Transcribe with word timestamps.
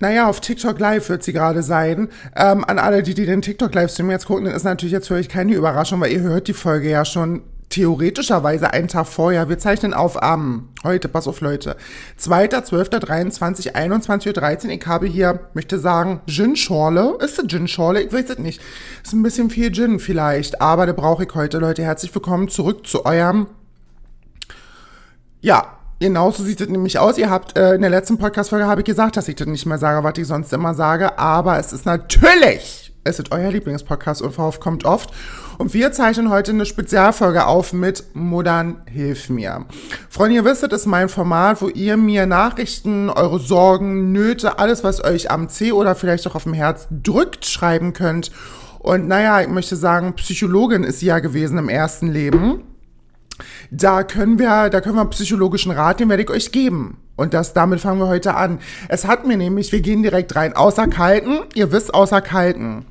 Naja, 0.00 0.28
auf 0.28 0.40
TikTok 0.40 0.78
Live 0.78 1.10
wird 1.10 1.22
sie 1.22 1.34
gerade 1.34 1.62
sein. 1.62 2.08
Ähm, 2.34 2.64
an 2.64 2.78
alle, 2.78 3.02
die, 3.02 3.12
die 3.12 3.26
den 3.26 3.42
TikTok 3.42 3.74
Livestream 3.74 4.10
jetzt 4.10 4.26
gucken, 4.26 4.46
ist 4.46 4.64
natürlich 4.64 4.92
jetzt 4.92 5.08
für 5.08 5.14
euch 5.14 5.28
keine 5.28 5.54
Überraschung, 5.54 6.00
weil 6.00 6.10
ihr 6.10 6.20
hört 6.20 6.48
die 6.48 6.54
Folge 6.54 6.88
ja 6.88 7.04
schon 7.04 7.42
theoretischerweise 7.68 8.72
einen 8.72 8.88
Tag 8.88 9.06
vorher. 9.06 9.50
Wir 9.50 9.58
zeichnen 9.58 9.92
auf 9.92 10.22
am, 10.22 10.70
heute, 10.84 11.08
pass 11.08 11.28
auf 11.28 11.42
Leute, 11.42 11.76
2.12.23, 12.18 13.74
21.13 13.74 14.64
Uhr. 14.64 14.70
Ich 14.72 14.86
habe 14.86 15.06
hier, 15.06 15.40
möchte 15.52 15.78
sagen, 15.78 16.22
Gin-Schorle. 16.26 17.18
Ist 17.20 17.38
es 17.38 17.46
Gin-Schorle? 17.46 18.00
Ich 18.02 18.12
weiß 18.12 18.30
es 18.30 18.38
nicht. 18.38 18.62
Ist 19.04 19.12
ein 19.12 19.22
bisschen 19.22 19.50
viel 19.50 19.70
Gin 19.70 20.00
vielleicht, 20.00 20.62
aber 20.62 20.86
da 20.86 20.94
brauche 20.94 21.24
ich 21.24 21.34
heute, 21.34 21.58
Leute. 21.58 21.82
Herzlich 21.82 22.12
willkommen 22.14 22.48
zurück 22.48 22.86
zu 22.86 23.04
eurem, 23.04 23.48
ja, 25.42 25.79
Genau 26.02 26.30
so 26.30 26.42
sieht 26.42 26.62
es 26.62 26.68
nämlich 26.70 26.98
aus. 26.98 27.18
Ihr 27.18 27.28
habt 27.28 27.58
äh, 27.58 27.74
in 27.74 27.82
der 27.82 27.90
letzten 27.90 28.16
Podcast-Folge 28.16 28.66
habe 28.66 28.80
ich 28.80 28.86
gesagt, 28.86 29.18
dass 29.18 29.28
ich 29.28 29.36
das 29.36 29.46
nicht 29.46 29.66
mehr 29.66 29.76
sage, 29.76 30.02
was 30.02 30.16
ich 30.16 30.26
sonst 30.26 30.50
immer 30.50 30.72
sage. 30.72 31.18
Aber 31.18 31.58
es 31.58 31.74
ist 31.74 31.84
natürlich, 31.84 32.94
es 33.04 33.18
ist 33.18 33.30
euer 33.32 33.50
Lieblingspodcast 33.50 34.22
und 34.22 34.32
Verhoff 34.32 34.60
kommt 34.60 34.86
oft. 34.86 35.10
Und 35.58 35.74
wir 35.74 35.92
zeichnen 35.92 36.30
heute 36.30 36.52
eine 36.52 36.64
Spezialfolge 36.64 37.44
auf 37.44 37.74
mit 37.74 38.02
Modern 38.14 38.80
Hilf 38.90 39.28
mir. 39.28 39.66
Freunde, 40.08 40.36
ihr 40.36 40.44
wisst, 40.46 40.62
das 40.62 40.72
ist 40.72 40.86
mein 40.86 41.10
Format, 41.10 41.60
wo 41.60 41.68
ihr 41.68 41.98
mir 41.98 42.24
Nachrichten, 42.24 43.10
eure 43.10 43.38
Sorgen, 43.38 44.10
Nöte, 44.10 44.58
alles, 44.58 44.82
was 44.82 45.04
euch 45.04 45.30
am 45.30 45.50
C 45.50 45.70
oder 45.70 45.94
vielleicht 45.94 46.26
auch 46.26 46.34
auf 46.34 46.44
dem 46.44 46.54
Herz 46.54 46.88
drückt, 46.90 47.44
schreiben 47.44 47.92
könnt. 47.92 48.32
Und 48.78 49.06
naja, 49.06 49.42
ich 49.42 49.48
möchte 49.48 49.76
sagen, 49.76 50.14
Psychologin 50.14 50.82
ist 50.82 51.00
sie 51.00 51.06
ja 51.06 51.18
gewesen 51.18 51.58
im 51.58 51.68
ersten 51.68 52.10
Leben. 52.10 52.62
Da 53.70 54.02
können 54.02 54.38
wir, 54.38 54.70
da 54.70 54.80
können 54.80 54.96
wir 54.96 55.04
psychologischen 55.06 55.72
Rat, 55.72 56.00
den 56.00 56.08
werde 56.08 56.22
ich 56.22 56.30
euch 56.30 56.52
geben. 56.52 56.98
Und 57.16 57.34
das, 57.34 57.52
damit 57.52 57.80
fangen 57.80 58.00
wir 58.00 58.08
heute 58.08 58.34
an. 58.34 58.60
Es 58.88 59.06
hat 59.06 59.26
mir 59.26 59.36
nämlich, 59.36 59.72
wir 59.72 59.80
gehen 59.80 60.02
direkt 60.02 60.34
rein, 60.36 60.56
außer 60.56 60.86
Kalten, 60.86 61.40
ihr 61.54 61.70
wisst, 61.70 61.92
außer 61.92 62.22
Kalten, 62.22 62.86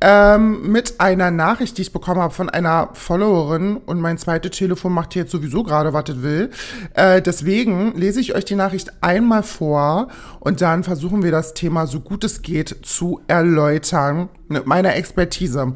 ähm, 0.00 0.70
mit 0.70 1.00
einer 1.00 1.30
Nachricht, 1.30 1.78
die 1.78 1.82
ich 1.82 1.92
bekommen 1.92 2.20
habe 2.20 2.32
von 2.32 2.48
einer 2.48 2.90
Followerin 2.94 3.76
und 3.76 4.00
mein 4.00 4.18
zweites 4.18 4.56
Telefon 4.56 4.92
macht 4.92 5.14
jetzt 5.14 5.30
sowieso 5.30 5.62
gerade, 5.62 5.92
was 5.92 6.08
es 6.08 6.22
will. 6.22 6.50
Äh, 6.94 7.22
deswegen 7.22 7.94
lese 7.94 8.20
ich 8.20 8.34
euch 8.34 8.44
die 8.44 8.54
Nachricht 8.54 8.92
einmal 9.02 9.42
vor 9.42 10.08
und 10.40 10.60
dann 10.60 10.82
versuchen 10.82 11.22
wir 11.22 11.30
das 11.30 11.54
Thema 11.54 11.86
so 11.86 12.00
gut 12.00 12.24
es 12.24 12.42
geht 12.42 12.76
zu 12.82 13.20
erläutern 13.28 14.28
mit 14.48 14.66
meiner 14.66 14.94
Expertise. 14.94 15.74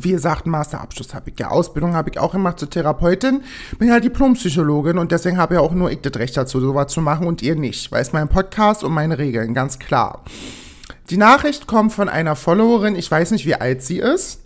Wie 0.00 0.12
gesagt, 0.12 0.46
Masterabschluss 0.46 1.14
habe 1.14 1.30
ich. 1.30 1.38
Ja, 1.38 1.48
Ausbildung 1.48 1.94
habe 1.94 2.10
ich 2.10 2.18
auch 2.18 2.32
gemacht 2.32 2.58
zur 2.58 2.70
Therapeutin, 2.70 3.42
bin 3.78 3.88
ja 3.88 4.00
Diplompsychologin 4.00 4.98
und 4.98 5.12
deswegen 5.12 5.38
habe 5.38 5.54
ja 5.54 5.60
auch 5.60 5.72
nur 5.72 5.90
ich 5.90 6.00
das 6.00 6.14
Recht 6.16 6.36
dazu, 6.36 6.60
sowas 6.60 6.92
zu 6.92 7.00
machen 7.00 7.26
und 7.26 7.42
ihr 7.42 7.56
nicht, 7.56 7.90
weil 7.90 8.02
es 8.02 8.12
mein 8.12 8.28
Podcast 8.28 8.84
und 8.84 8.92
meine 8.92 9.18
Regeln, 9.18 9.54
ganz 9.54 9.78
klar. 9.78 10.22
Die 11.10 11.16
Nachricht 11.16 11.66
kommt 11.66 11.92
von 11.92 12.08
einer 12.08 12.36
Followerin, 12.36 12.94
ich 12.94 13.10
weiß 13.10 13.30
nicht, 13.30 13.46
wie 13.46 13.54
alt 13.54 13.82
sie 13.82 13.98
ist, 13.98 14.40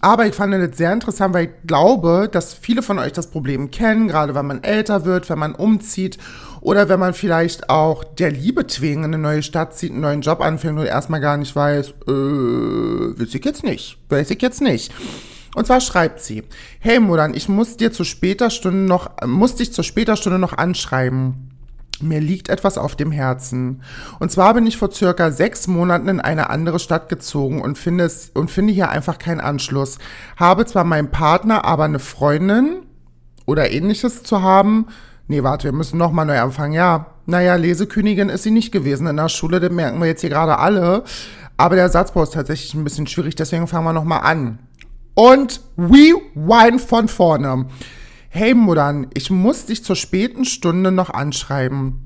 aber 0.00 0.26
ich 0.26 0.34
fand 0.34 0.52
das 0.52 0.76
sehr 0.76 0.92
interessant, 0.92 1.32
weil 1.32 1.44
ich 1.44 1.66
glaube, 1.66 2.28
dass 2.30 2.54
viele 2.54 2.82
von 2.82 2.98
euch 2.98 3.12
das 3.12 3.30
Problem 3.30 3.70
kennen, 3.70 4.08
gerade 4.08 4.34
wenn 4.34 4.46
man 4.46 4.64
älter 4.64 5.04
wird, 5.04 5.30
wenn 5.30 5.38
man 5.38 5.54
umzieht 5.54 6.18
oder 6.66 6.88
wenn 6.88 6.98
man 6.98 7.14
vielleicht 7.14 7.70
auch 7.70 8.02
der 8.02 8.32
Liebe 8.32 8.66
wegen 8.80 9.04
in 9.04 9.14
eine 9.14 9.18
neue 9.18 9.44
Stadt 9.44 9.76
zieht, 9.76 9.92
einen 9.92 10.00
neuen 10.00 10.20
Job 10.20 10.40
anfängt 10.40 10.76
und 10.76 10.84
erstmal 10.84 11.20
gar 11.20 11.36
nicht 11.36 11.54
weiß, 11.54 11.90
äh, 12.08 12.10
weiß 12.10 13.34
ich 13.34 13.44
jetzt 13.44 13.62
nicht, 13.62 13.98
weiß 14.08 14.30
ich 14.30 14.42
jetzt 14.42 14.60
nicht. 14.60 14.92
Und 15.54 15.68
zwar 15.68 15.80
schreibt 15.80 16.18
sie, 16.18 16.42
hey 16.80 16.98
Modern, 16.98 17.34
ich 17.34 17.48
muss 17.48 17.76
dir 17.76 17.92
zu 17.92 18.02
später 18.02 18.50
Stunde 18.50 18.80
noch, 18.80 19.12
muss 19.24 19.54
dich 19.54 19.72
zur 19.72 19.84
später 19.84 20.16
Stunde 20.16 20.40
noch 20.40 20.58
anschreiben. 20.58 21.52
Mir 22.00 22.20
liegt 22.20 22.48
etwas 22.48 22.78
auf 22.78 22.96
dem 22.96 23.12
Herzen. 23.12 23.80
Und 24.18 24.32
zwar 24.32 24.52
bin 24.52 24.66
ich 24.66 24.76
vor 24.76 24.90
circa 24.90 25.30
sechs 25.30 25.68
Monaten 25.68 26.08
in 26.08 26.20
eine 26.20 26.50
andere 26.50 26.80
Stadt 26.80 27.08
gezogen 27.08 27.62
und 27.62 27.78
finde 27.78 28.06
es, 28.06 28.32
und 28.34 28.50
finde 28.50 28.72
hier 28.72 28.90
einfach 28.90 29.18
keinen 29.18 29.40
Anschluss. 29.40 29.98
Habe 30.36 30.66
zwar 30.66 30.82
meinen 30.82 31.12
Partner, 31.12 31.64
aber 31.64 31.84
eine 31.84 32.00
Freundin 32.00 32.82
oder 33.46 33.70
ähnliches 33.70 34.24
zu 34.24 34.42
haben. 34.42 34.88
Nee, 35.28 35.42
warte, 35.42 35.64
wir 35.64 35.72
müssen 35.72 35.98
nochmal 35.98 36.26
neu 36.26 36.40
anfangen. 36.40 36.72
Ja, 36.72 37.06
naja, 37.26 37.56
Lesekönigin 37.56 38.28
ist 38.28 38.44
sie 38.44 38.52
nicht 38.52 38.70
gewesen 38.70 39.08
in 39.08 39.16
der 39.16 39.28
Schule, 39.28 39.58
das 39.58 39.72
merken 39.72 39.98
wir 39.98 40.06
jetzt 40.06 40.20
hier 40.20 40.30
gerade 40.30 40.58
alle. 40.58 41.02
Aber 41.56 41.74
der 41.74 41.88
Satzbau 41.88 42.22
ist 42.22 42.34
tatsächlich 42.34 42.74
ein 42.74 42.84
bisschen 42.84 43.06
schwierig, 43.06 43.34
deswegen 43.34 43.66
fangen 43.66 43.84
wir 43.84 43.92
nochmal 43.92 44.20
an. 44.22 44.58
Und 45.14 45.60
we 45.76 46.14
wine 46.34 46.78
von 46.78 47.08
vorne. 47.08 47.66
Hey 48.28 48.54
Muttern, 48.54 49.08
ich 49.14 49.30
muss 49.30 49.66
dich 49.66 49.82
zur 49.82 49.96
späten 49.96 50.44
Stunde 50.44 50.92
noch 50.92 51.10
anschreiben. 51.10 52.05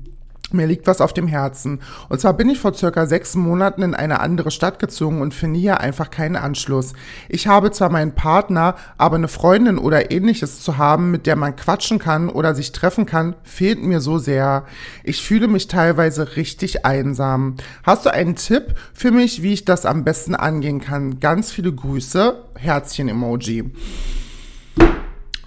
Mir 0.53 0.67
liegt 0.67 0.87
was 0.87 1.01
auf 1.01 1.13
dem 1.13 1.27
Herzen. 1.27 1.79
Und 2.09 2.19
zwar 2.21 2.33
bin 2.33 2.49
ich 2.49 2.59
vor 2.59 2.73
circa 2.73 3.05
sechs 3.05 3.35
Monaten 3.35 3.81
in 3.81 3.95
eine 3.95 4.19
andere 4.19 4.51
Stadt 4.51 4.79
gezogen 4.79 5.21
und 5.21 5.33
finde 5.33 5.59
hier 5.59 5.79
einfach 5.79 6.09
keinen 6.09 6.35
Anschluss. 6.35 6.93
Ich 7.29 7.47
habe 7.47 7.71
zwar 7.71 7.89
meinen 7.89 8.13
Partner, 8.13 8.75
aber 8.97 9.15
eine 9.15 9.27
Freundin 9.27 9.77
oder 9.77 10.11
ähnliches 10.11 10.61
zu 10.61 10.77
haben, 10.77 11.11
mit 11.11 11.27
der 11.27 11.35
man 11.35 11.55
quatschen 11.55 11.99
kann 11.99 12.29
oder 12.29 12.55
sich 12.55 12.71
treffen 12.71 13.05
kann, 13.05 13.35
fehlt 13.43 13.81
mir 13.81 14.01
so 14.01 14.17
sehr. 14.17 14.65
Ich 15.03 15.23
fühle 15.23 15.47
mich 15.47 15.67
teilweise 15.67 16.35
richtig 16.35 16.85
einsam. 16.85 17.55
Hast 17.83 18.05
du 18.05 18.13
einen 18.13 18.35
Tipp 18.35 18.75
für 18.93 19.11
mich, 19.11 19.43
wie 19.43 19.53
ich 19.53 19.65
das 19.65 19.85
am 19.85 20.03
besten 20.03 20.35
angehen 20.35 20.81
kann? 20.81 21.19
Ganz 21.19 21.51
viele 21.51 21.73
Grüße. 21.73 22.43
Herzchen-Emoji. 22.55 23.71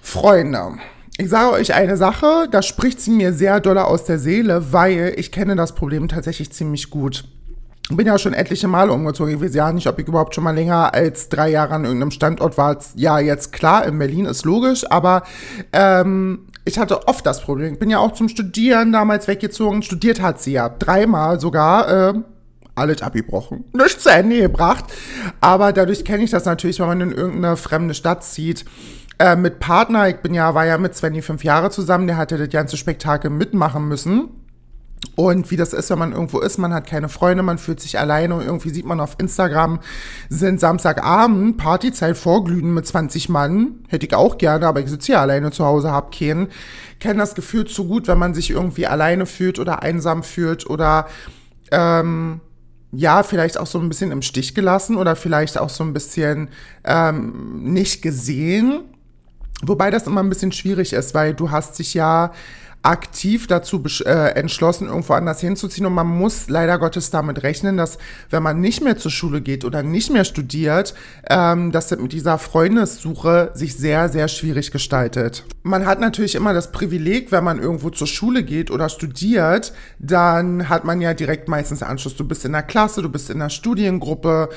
Freunde, 0.01 0.77
ich 1.17 1.29
sage 1.29 1.51
euch 1.53 1.73
eine 1.73 1.95
Sache, 1.95 2.47
da 2.51 2.61
spricht 2.61 2.99
sie 2.99 3.11
mir 3.11 3.31
sehr 3.31 3.61
doll 3.61 3.77
aus 3.77 4.03
der 4.03 4.19
Seele, 4.19 4.73
weil 4.73 5.13
ich 5.17 5.31
kenne 5.31 5.55
das 5.55 5.73
Problem 5.73 6.07
tatsächlich 6.09 6.51
ziemlich 6.51 6.89
gut. 6.89 7.23
Bin 7.89 8.07
ja 8.07 8.17
schon 8.17 8.33
etliche 8.33 8.67
Male 8.67 8.91
umgezogen. 8.91 9.33
Ich 9.33 9.41
weiß 9.41 9.53
ja 9.53 9.71
nicht, 9.71 9.87
ob 9.87 9.99
ich 9.99 10.07
überhaupt 10.07 10.33
schon 10.33 10.43
mal 10.43 10.55
länger 10.55 10.93
als 10.93 11.29
drei 11.29 11.49
Jahre 11.49 11.75
an 11.75 11.85
irgendeinem 11.85 12.11
Standort 12.11 12.57
war. 12.57 12.77
Ja, 12.95 13.19
jetzt 13.19 13.53
klar, 13.53 13.85
in 13.85 13.99
Berlin 13.99 14.25
ist 14.25 14.43
logisch, 14.43 14.89
aber 14.89 15.23
ähm, 15.71 16.47
ich 16.65 16.79
hatte 16.79 17.07
oft 17.07 17.25
das 17.25 17.41
Problem. 17.41 17.73
Ich 17.73 17.79
bin 17.79 17.91
ja 17.91 17.99
auch 17.99 18.13
zum 18.13 18.27
Studieren 18.27 18.91
damals 18.91 19.27
weggezogen. 19.27 19.83
Studiert 19.83 20.19
hat 20.19 20.41
sie 20.41 20.53
ja 20.53 20.67
dreimal 20.67 21.39
sogar. 21.39 22.09
Äh, 22.09 22.13
alles 22.73 23.01
abgebrochen. 23.01 23.63
Nichts 23.71 24.03
zu 24.03 24.09
Ende 24.09 24.41
gebracht. 24.41 24.83
Aber 25.39 25.71
dadurch 25.71 26.03
kenne 26.03 26.25
ich 26.25 26.31
das 26.31 26.43
natürlich, 26.43 26.79
wenn 26.81 26.87
man 26.87 26.99
in 26.99 27.11
irgendeine 27.13 27.55
fremde 27.55 27.93
Stadt 27.93 28.23
zieht 28.25 28.65
äh, 29.19 29.35
mit 29.35 29.59
Partner, 29.59 30.09
ich 30.09 30.17
bin 30.17 30.33
ja, 30.33 30.53
war 30.53 30.65
ja 30.65 30.77
mit 30.77 30.95
Svenny 30.95 31.21
fünf 31.21 31.43
Jahre 31.43 31.69
zusammen, 31.69 32.07
der 32.07 32.17
hatte 32.17 32.37
das 32.37 32.49
ganze 32.49 32.77
Spektakel 32.77 33.29
mitmachen 33.29 33.87
müssen. 33.87 34.29
Und 35.15 35.49
wie 35.51 35.55
das 35.55 35.73
ist, 35.73 35.89
wenn 35.89 35.99
man 35.99 36.11
irgendwo 36.11 36.39
ist, 36.39 36.57
man 36.57 36.73
hat 36.73 36.87
keine 36.87 37.09
Freunde, 37.09 37.43
man 37.43 37.57
fühlt 37.57 37.79
sich 37.79 37.99
alleine 37.99 38.35
und 38.35 38.41
irgendwie 38.41 38.71
sieht 38.71 38.85
man 38.85 38.99
auf 38.99 39.15
Instagram, 39.17 39.79
sind 40.29 40.59
Samstagabend, 40.59 41.57
Partyzeit 41.57 42.17
vorglühen 42.17 42.73
mit 42.73 42.85
20 42.85 43.29
Mann. 43.29 43.85
Hätte 43.87 44.05
ich 44.05 44.15
auch 44.15 44.37
gerne, 44.37 44.67
aber 44.67 44.81
ich 44.81 44.89
sitze 44.89 45.07
hier 45.07 45.21
alleine 45.21 45.51
zu 45.51 45.63
Hause, 45.63 45.91
hab 45.91 46.13
keinen. 46.13 46.47
Kenne 46.99 47.19
das 47.19 47.35
Gefühl 47.35 47.65
zu 47.65 47.87
gut, 47.87 48.07
wenn 48.07 48.17
man 48.17 48.33
sich 48.33 48.49
irgendwie 48.49 48.87
alleine 48.87 49.25
fühlt 49.25 49.59
oder 49.59 49.83
einsam 49.83 50.23
fühlt 50.23 50.69
oder 50.69 51.07
ähm, 51.71 52.41
ja, 52.91 53.23
vielleicht 53.23 53.57
auch 53.57 53.67
so 53.67 53.79
ein 53.79 53.89
bisschen 53.89 54.11
im 54.11 54.21
Stich 54.21 54.55
gelassen 54.55 54.97
oder 54.97 55.15
vielleicht 55.15 55.57
auch 55.57 55.69
so 55.69 55.83
ein 55.83 55.93
bisschen 55.93 56.49
ähm, 56.83 57.73
nicht 57.73 58.01
gesehen. 58.01 58.81
Wobei 59.67 59.91
das 59.91 60.07
immer 60.07 60.21
ein 60.21 60.29
bisschen 60.29 60.51
schwierig 60.51 60.93
ist, 60.93 61.13
weil 61.13 61.33
du 61.33 61.51
hast 61.51 61.79
dich 61.79 61.93
ja 61.93 62.31
aktiv 62.85 63.47
dazu 63.47 63.83
äh, 64.05 64.35
entschlossen, 64.35 64.87
irgendwo 64.87 65.13
anders 65.13 65.41
hinzuziehen. 65.41 65.87
Und 65.87 65.93
man 65.93 66.07
muss 66.07 66.49
leider 66.49 66.77
Gottes 66.77 67.09
damit 67.09 67.41
rechnen, 67.43 67.77
dass 67.77 67.97
wenn 68.29 68.43
man 68.43 68.61
nicht 68.61 68.83
mehr 68.83 68.97
zur 68.97 69.11
Schule 69.11 69.41
geht 69.41 69.65
oder 69.65 69.81
nicht 69.81 70.11
mehr 70.11 70.23
studiert, 70.23 70.93
ähm, 71.29 71.71
dass 71.71 71.87
das 71.87 71.99
mit 71.99 72.13
dieser 72.13 72.37
Freundessuche 72.37 73.51
sich 73.55 73.75
sehr, 73.75 74.09
sehr 74.09 74.27
schwierig 74.27 74.71
gestaltet. 74.71 75.45
Man 75.63 75.85
hat 75.85 75.99
natürlich 75.99 76.35
immer 76.35 76.53
das 76.53 76.71
Privileg, 76.71 77.31
wenn 77.31 77.43
man 77.43 77.59
irgendwo 77.59 77.89
zur 77.89 78.07
Schule 78.07 78.43
geht 78.43 78.69
oder 78.69 78.87
studiert, 78.87 79.73
dann 79.97 80.69
hat 80.69 80.85
man 80.85 81.01
ja 81.01 81.15
direkt 81.15 81.47
meistens 81.47 81.81
Anschluss. 81.81 82.15
Du 82.15 82.27
bist 82.27 82.45
in 82.45 82.51
der 82.51 82.63
Klasse, 82.63 83.01
du 83.01 83.09
bist 83.09 83.31
in 83.31 83.39
der 83.39 83.49
Studiengruppe, 83.49 84.49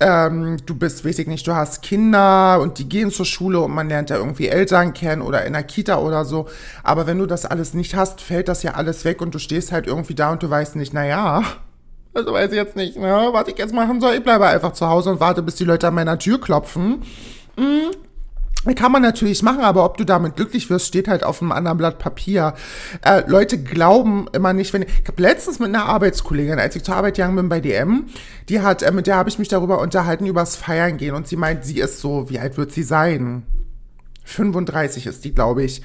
ähm, 0.00 0.58
du 0.66 0.74
bist, 0.74 1.04
weiß 1.04 1.18
ich 1.20 1.26
nicht, 1.26 1.46
du 1.46 1.54
hast 1.54 1.82
Kinder 1.82 2.60
und 2.60 2.78
die 2.78 2.88
gehen 2.88 3.10
zur 3.10 3.26
Schule 3.26 3.60
und 3.60 3.72
man 3.72 3.88
lernt 3.88 4.10
ja 4.10 4.16
irgendwie 4.16 4.48
Eltern 4.48 4.92
kennen 4.92 5.22
oder 5.22 5.44
in 5.44 5.52
der 5.52 5.62
Kita 5.62 5.98
oder 5.98 6.24
so. 6.24 6.48
Aber 6.82 7.06
wenn 7.06 7.18
du 7.18 7.26
das 7.26 7.46
alles 7.46 7.74
nicht 7.74 7.94
hast, 7.94 8.20
fällt 8.20 8.48
das 8.48 8.62
ja 8.62 8.72
alles 8.72 9.04
weg 9.04 9.20
und 9.22 9.34
du 9.34 9.38
stehst 9.38 9.72
halt 9.72 9.86
irgendwie 9.86 10.14
da 10.14 10.32
und 10.32 10.42
du 10.42 10.50
weißt 10.50 10.76
nicht, 10.76 10.92
naja, 10.92 11.42
also 12.14 12.32
weiß 12.32 12.50
ich 12.50 12.56
jetzt 12.56 12.76
nicht, 12.76 12.96
ne, 12.96 13.28
was 13.32 13.48
ich 13.48 13.58
jetzt 13.58 13.74
machen 13.74 14.00
soll. 14.00 14.14
Ich 14.14 14.22
bleibe 14.22 14.46
einfach 14.46 14.72
zu 14.72 14.88
Hause 14.88 15.10
und 15.10 15.20
warte, 15.20 15.42
bis 15.42 15.56
die 15.56 15.64
Leute 15.64 15.88
an 15.88 15.94
meiner 15.94 16.18
Tür 16.18 16.40
klopfen. 16.40 17.02
Mhm. 17.56 17.90
Kann 18.76 18.92
man 18.92 19.02
natürlich 19.02 19.42
machen, 19.42 19.60
aber 19.60 19.84
ob 19.84 19.98
du 19.98 20.04
damit 20.04 20.36
glücklich 20.36 20.70
wirst, 20.70 20.86
steht 20.86 21.06
halt 21.06 21.22
auf 21.22 21.42
einem 21.42 21.52
anderen 21.52 21.76
Blatt 21.76 21.98
Papier. 21.98 22.54
Äh, 23.04 23.22
Leute 23.26 23.62
glauben 23.62 24.26
immer 24.32 24.54
nicht, 24.54 24.72
wenn 24.72 24.82
ich, 24.82 24.88
ich 25.02 25.08
habe 25.08 25.20
letztens 25.20 25.58
mit 25.58 25.68
einer 25.68 25.84
Arbeitskollegin, 25.84 26.58
als 26.58 26.74
ich 26.74 26.82
zur 26.82 26.96
Arbeit 26.96 27.16
gegangen 27.16 27.36
bin 27.36 27.48
bei 27.50 27.60
DM, 27.60 28.06
die 28.48 28.60
hat, 28.60 28.82
äh, 28.82 28.90
mit 28.90 29.06
der 29.06 29.16
habe 29.16 29.28
ich 29.28 29.38
mich 29.38 29.48
darüber 29.48 29.80
unterhalten, 29.80 30.24
übers 30.24 30.56
Feiern 30.56 30.96
gehen 30.96 31.14
und 31.14 31.28
sie 31.28 31.36
meint, 31.36 31.64
sie 31.64 31.78
ist 31.78 32.00
so, 32.00 32.30
wie 32.30 32.38
alt 32.38 32.56
wird 32.56 32.72
sie 32.72 32.82
sein? 32.82 33.42
35 34.24 35.06
ist 35.06 35.24
die, 35.24 35.34
glaube 35.34 35.62
ich. 35.62 35.82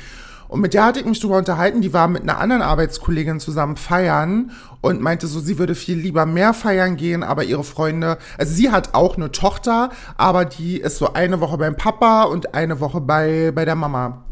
Und 0.49 0.61
mit 0.61 0.73
der 0.73 0.83
hatte 0.83 0.99
ich 0.99 1.05
mich 1.05 1.19
drüber 1.19 1.37
unterhalten, 1.37 1.79
die 1.79 1.93
war 1.93 2.07
mit 2.07 2.23
einer 2.23 2.39
anderen 2.39 2.63
Arbeitskollegin 2.63 3.39
zusammen 3.39 3.75
feiern 3.75 4.51
und 4.81 4.99
meinte 4.99 5.27
so, 5.27 5.39
sie 5.39 5.59
würde 5.59 5.75
viel 5.75 5.97
lieber 5.99 6.25
mehr 6.25 6.55
feiern 6.55 6.97
gehen, 6.97 7.21
aber 7.21 7.43
ihre 7.43 7.63
Freunde, 7.63 8.17
also 8.35 8.51
sie 8.51 8.71
hat 8.71 8.95
auch 8.95 9.15
eine 9.15 9.31
Tochter, 9.31 9.91
aber 10.17 10.45
die 10.45 10.77
ist 10.77 10.97
so 10.97 11.13
eine 11.13 11.39
Woche 11.39 11.59
beim 11.59 11.75
Papa 11.75 12.23
und 12.23 12.55
eine 12.55 12.79
Woche 12.79 12.99
bei, 12.99 13.51
bei 13.53 13.63
der 13.63 13.75
Mama. 13.75 14.25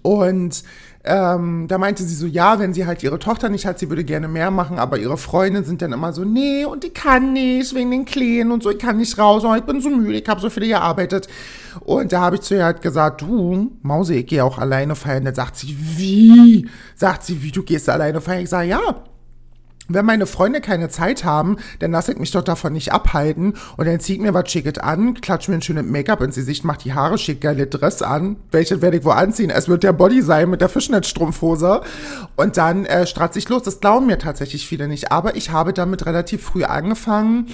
Und 0.00 0.64
ähm, 1.06 1.66
da 1.68 1.76
meinte 1.76 2.02
sie 2.02 2.14
so, 2.14 2.26
ja, 2.26 2.58
wenn 2.58 2.72
sie 2.72 2.86
halt 2.86 3.02
ihre 3.02 3.18
Tochter 3.18 3.50
nicht 3.50 3.66
hat, 3.66 3.78
sie 3.78 3.90
würde 3.90 4.04
gerne 4.04 4.26
mehr 4.26 4.50
machen, 4.50 4.78
aber 4.78 4.98
ihre 4.98 5.18
Freunde 5.18 5.62
sind 5.62 5.82
dann 5.82 5.92
immer 5.92 6.14
so, 6.14 6.24
nee, 6.24 6.64
und 6.64 6.82
ich 6.84 6.94
kann 6.94 7.34
nicht, 7.34 7.74
wegen 7.74 7.90
den 7.90 8.04
Kleen 8.06 8.50
und 8.50 8.62
so, 8.62 8.70
ich 8.70 8.78
kann 8.78 8.96
nicht 8.96 9.18
raus, 9.18 9.44
oh, 9.44 9.54
ich 9.54 9.64
bin 9.64 9.82
so 9.82 9.90
müde, 9.90 10.18
ich 10.18 10.28
habe 10.28 10.40
so 10.40 10.48
viel 10.48 10.66
gearbeitet. 10.66 11.28
Und 11.80 12.12
da 12.12 12.20
habe 12.20 12.36
ich 12.36 12.42
zu 12.42 12.54
ihr 12.54 12.64
halt 12.64 12.80
gesagt, 12.80 13.20
du, 13.20 13.72
Mause, 13.82 14.14
ich 14.14 14.26
gehe 14.26 14.44
auch 14.44 14.58
alleine 14.58 14.94
feiern. 14.94 15.24
Dann 15.24 15.34
sagt 15.34 15.56
sie, 15.56 15.76
wie? 15.78 16.68
Sagt 16.94 17.24
sie, 17.24 17.42
wie, 17.42 17.50
du 17.50 17.62
gehst 17.62 17.90
alleine 17.90 18.20
feiern? 18.20 18.44
Ich 18.44 18.50
sage, 18.50 18.68
ja, 18.68 18.80
wenn 19.88 20.06
meine 20.06 20.26
Freunde 20.26 20.60
keine 20.60 20.88
Zeit 20.88 21.24
haben, 21.24 21.58
dann 21.78 21.92
lasse 21.92 22.12
ich 22.12 22.18
mich 22.18 22.30
doch 22.30 22.42
davon 22.42 22.72
nicht 22.72 22.92
abhalten 22.92 23.54
und 23.76 23.86
dann 23.86 24.00
zieht 24.00 24.20
mir 24.20 24.32
was 24.32 24.50
Schickes 24.50 24.78
an, 24.78 25.14
klatscht 25.14 25.48
mir 25.48 25.56
ein 25.56 25.62
schönes 25.62 25.84
Make-up 25.84 26.22
ins 26.22 26.36
Gesicht, 26.36 26.64
macht 26.64 26.84
die 26.84 26.94
Haare 26.94 27.18
schick, 27.18 27.40
geile 27.40 27.66
Dress 27.66 28.00
an. 28.00 28.36
Welches 28.50 28.80
werde 28.80 28.98
ich 28.98 29.04
wo 29.04 29.10
anziehen? 29.10 29.50
Es 29.50 29.68
wird 29.68 29.82
der 29.82 29.92
Body 29.92 30.22
sein 30.22 30.48
mit 30.48 30.62
der 30.62 30.70
Fischnetzstrumpfhose. 30.70 31.82
Und 32.36 32.56
dann 32.56 32.86
äh, 32.86 33.06
stratze 33.06 33.38
ich 33.38 33.48
los. 33.48 33.62
Das 33.62 33.80
glauben 33.80 34.06
mir 34.06 34.18
tatsächlich 34.18 34.66
viele 34.66 34.88
nicht. 34.88 35.12
Aber 35.12 35.36
ich 35.36 35.50
habe 35.50 35.72
damit 35.72 36.06
relativ 36.06 36.42
früh 36.42 36.64
angefangen. 36.64 37.48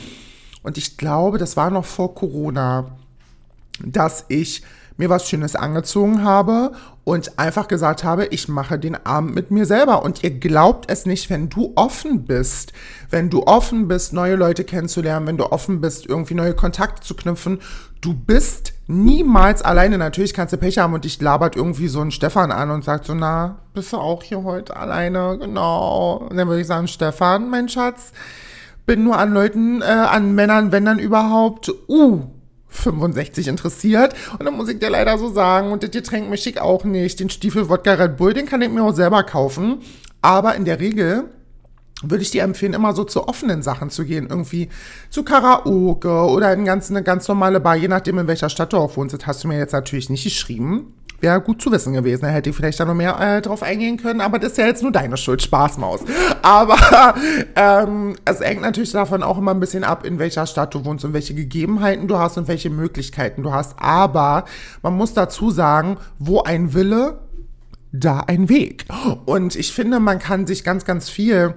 Und 0.62 0.78
ich 0.78 0.96
glaube, 0.96 1.38
das 1.38 1.56
war 1.56 1.70
noch 1.70 1.84
vor 1.84 2.14
Corona, 2.14 2.96
dass 3.84 4.26
ich 4.28 4.62
mir 4.96 5.08
was 5.08 5.28
Schönes 5.28 5.56
angezogen 5.56 6.22
habe 6.22 6.72
und 7.10 7.40
einfach 7.40 7.66
gesagt 7.66 8.04
habe, 8.04 8.26
ich 8.26 8.46
mache 8.46 8.78
den 8.78 8.94
Abend 9.04 9.34
mit 9.34 9.50
mir 9.50 9.66
selber. 9.66 10.04
Und 10.04 10.22
ihr 10.22 10.30
glaubt 10.30 10.88
es 10.88 11.06
nicht, 11.06 11.28
wenn 11.28 11.48
du 11.48 11.72
offen 11.74 12.24
bist, 12.24 12.72
wenn 13.10 13.30
du 13.30 13.42
offen 13.48 13.88
bist, 13.88 14.12
neue 14.12 14.36
Leute 14.36 14.62
kennenzulernen, 14.62 15.26
wenn 15.26 15.36
du 15.36 15.50
offen 15.50 15.80
bist, 15.80 16.06
irgendwie 16.06 16.34
neue 16.34 16.54
Kontakte 16.54 17.02
zu 17.02 17.16
knüpfen, 17.16 17.58
du 18.00 18.14
bist 18.14 18.74
niemals 18.86 19.60
alleine. 19.60 19.98
Natürlich 19.98 20.34
kannst 20.34 20.52
du 20.52 20.56
Pech 20.56 20.78
haben 20.78 20.94
und 20.94 21.04
dich 21.04 21.20
labert 21.20 21.56
irgendwie 21.56 21.88
so 21.88 22.00
ein 22.00 22.12
Stefan 22.12 22.52
an 22.52 22.70
und 22.70 22.84
sagt 22.84 23.06
so, 23.06 23.14
na, 23.14 23.56
bist 23.74 23.92
du 23.92 23.96
auch 23.96 24.22
hier 24.22 24.44
heute 24.44 24.76
alleine? 24.76 25.36
Genau. 25.36 26.28
Und 26.30 26.36
dann 26.36 26.46
würde 26.46 26.60
ich 26.60 26.68
sagen, 26.68 26.86
Stefan, 26.86 27.50
mein 27.50 27.68
Schatz, 27.68 28.12
bin 28.86 29.02
nur 29.02 29.18
an 29.18 29.32
Leuten, 29.32 29.82
äh, 29.82 29.86
an 29.86 30.36
Männern, 30.36 30.70
wenn 30.70 30.84
dann 30.84 31.00
überhaupt, 31.00 31.72
uh, 31.88 32.28
65 32.70 33.48
interessiert. 33.48 34.14
Und 34.38 34.46
dann 34.46 34.56
muss 34.56 34.68
ich 34.68 34.78
dir 34.78 34.90
leider 34.90 35.18
so 35.18 35.28
sagen, 35.30 35.72
und 35.72 35.82
das 35.82 35.90
Getränk 35.90 36.28
möchte 36.30 36.50
ich 36.50 36.60
auch 36.60 36.84
nicht. 36.84 37.20
Den 37.20 37.30
Stiefel 37.30 37.68
Wodka 37.68 37.94
Red 37.94 38.16
Bull, 38.16 38.32
den 38.32 38.46
kann 38.46 38.62
ich 38.62 38.70
mir 38.70 38.82
auch 38.82 38.94
selber 38.94 39.22
kaufen. 39.22 39.80
Aber 40.22 40.54
in 40.54 40.64
der 40.64 40.80
Regel 40.80 41.24
würde 42.02 42.22
ich 42.22 42.30
dir 42.30 42.42
empfehlen, 42.42 42.72
immer 42.72 42.94
so 42.94 43.04
zu 43.04 43.28
offenen 43.28 43.62
Sachen 43.62 43.90
zu 43.90 44.04
gehen. 44.04 44.28
Irgendwie 44.28 44.68
zu 45.10 45.22
Karaoke 45.22 46.10
oder 46.10 46.52
in 46.52 46.64
ganz, 46.64 46.90
eine 46.90 47.02
ganz 47.02 47.28
normale 47.28 47.60
Bar, 47.60 47.76
je 47.76 47.88
nachdem, 47.88 48.18
in 48.18 48.26
welcher 48.26 48.48
Stadt 48.48 48.72
du 48.72 48.78
auch 48.78 48.96
wohnst. 48.96 49.14
Das 49.14 49.26
hast 49.26 49.44
du 49.44 49.48
mir 49.48 49.58
jetzt 49.58 49.72
natürlich 49.72 50.08
nicht 50.08 50.24
geschrieben. 50.24 50.94
Wäre 51.20 51.40
gut 51.40 51.60
zu 51.60 51.70
wissen 51.70 51.92
gewesen. 51.92 52.22
Da 52.22 52.28
hätte 52.28 52.50
ich 52.50 52.56
vielleicht 52.56 52.80
da 52.80 52.84
noch 52.84 52.94
mehr 52.94 53.18
äh, 53.20 53.42
drauf 53.42 53.62
eingehen 53.62 53.98
können, 53.98 54.20
aber 54.20 54.38
das 54.38 54.52
ist 54.52 54.58
ja 54.58 54.66
jetzt 54.66 54.82
nur 54.82 54.92
deine 54.92 55.16
Schuld, 55.16 55.42
Spaßmaus. 55.42 56.00
Aber 56.42 57.14
ähm, 57.56 58.16
es 58.24 58.40
hängt 58.40 58.62
natürlich 58.62 58.92
davon 58.92 59.22
auch 59.22 59.36
immer 59.36 59.50
ein 59.50 59.60
bisschen 59.60 59.84
ab, 59.84 60.06
in 60.06 60.18
welcher 60.18 60.46
Stadt 60.46 60.74
du 60.74 60.84
wohnst 60.84 61.04
und 61.04 61.12
welche 61.12 61.34
Gegebenheiten 61.34 62.08
du 62.08 62.18
hast 62.18 62.38
und 62.38 62.48
welche 62.48 62.70
Möglichkeiten 62.70 63.42
du 63.42 63.52
hast. 63.52 63.78
Aber 63.78 64.46
man 64.82 64.96
muss 64.96 65.12
dazu 65.12 65.50
sagen, 65.50 65.98
wo 66.18 66.42
ein 66.42 66.72
Wille, 66.72 67.18
da 67.92 68.20
ein 68.20 68.48
Weg. 68.48 68.86
Und 69.26 69.56
ich 69.56 69.72
finde, 69.72 70.00
man 70.00 70.18
kann 70.18 70.46
sich 70.46 70.64
ganz, 70.64 70.84
ganz 70.84 71.10
viel 71.10 71.54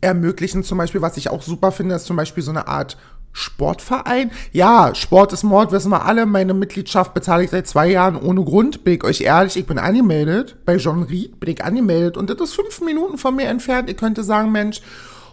ermöglichen. 0.00 0.62
Zum 0.62 0.78
Beispiel, 0.78 1.02
was 1.02 1.16
ich 1.16 1.30
auch 1.30 1.42
super 1.42 1.72
finde, 1.72 1.94
ist 1.94 2.04
zum 2.04 2.16
Beispiel 2.16 2.42
so 2.42 2.50
eine 2.50 2.68
Art 2.68 2.96
Sportverein? 3.38 4.30
Ja, 4.52 4.94
Sport 4.94 5.32
ist 5.32 5.44
Mord, 5.44 5.72
wissen 5.72 5.90
wir 5.90 6.04
alle. 6.04 6.26
Meine 6.26 6.54
Mitgliedschaft 6.54 7.14
bezahle 7.14 7.44
ich 7.44 7.50
seit 7.50 7.68
zwei 7.68 7.88
Jahren 7.88 8.16
ohne 8.16 8.42
Grund. 8.44 8.84
Bin 8.84 8.94
ich 8.94 9.04
euch 9.04 9.20
ehrlich, 9.20 9.56
ich 9.56 9.66
bin 9.66 9.78
angemeldet. 9.78 10.56
Bei 10.64 10.76
Jean 10.76 11.04
Ried 11.04 11.38
bin 11.38 11.50
ich 11.50 11.64
angemeldet 11.64 12.16
und 12.16 12.28
das 12.28 12.40
ist 12.40 12.54
fünf 12.54 12.80
Minuten 12.80 13.16
von 13.16 13.36
mir 13.36 13.46
entfernt. 13.46 13.88
Ihr 13.88 13.96
könnte 13.96 14.24
sagen, 14.24 14.50
Mensch, 14.50 14.80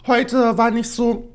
heute 0.06 0.58
war 0.58 0.72
nicht 0.72 0.90
so, 0.90 1.34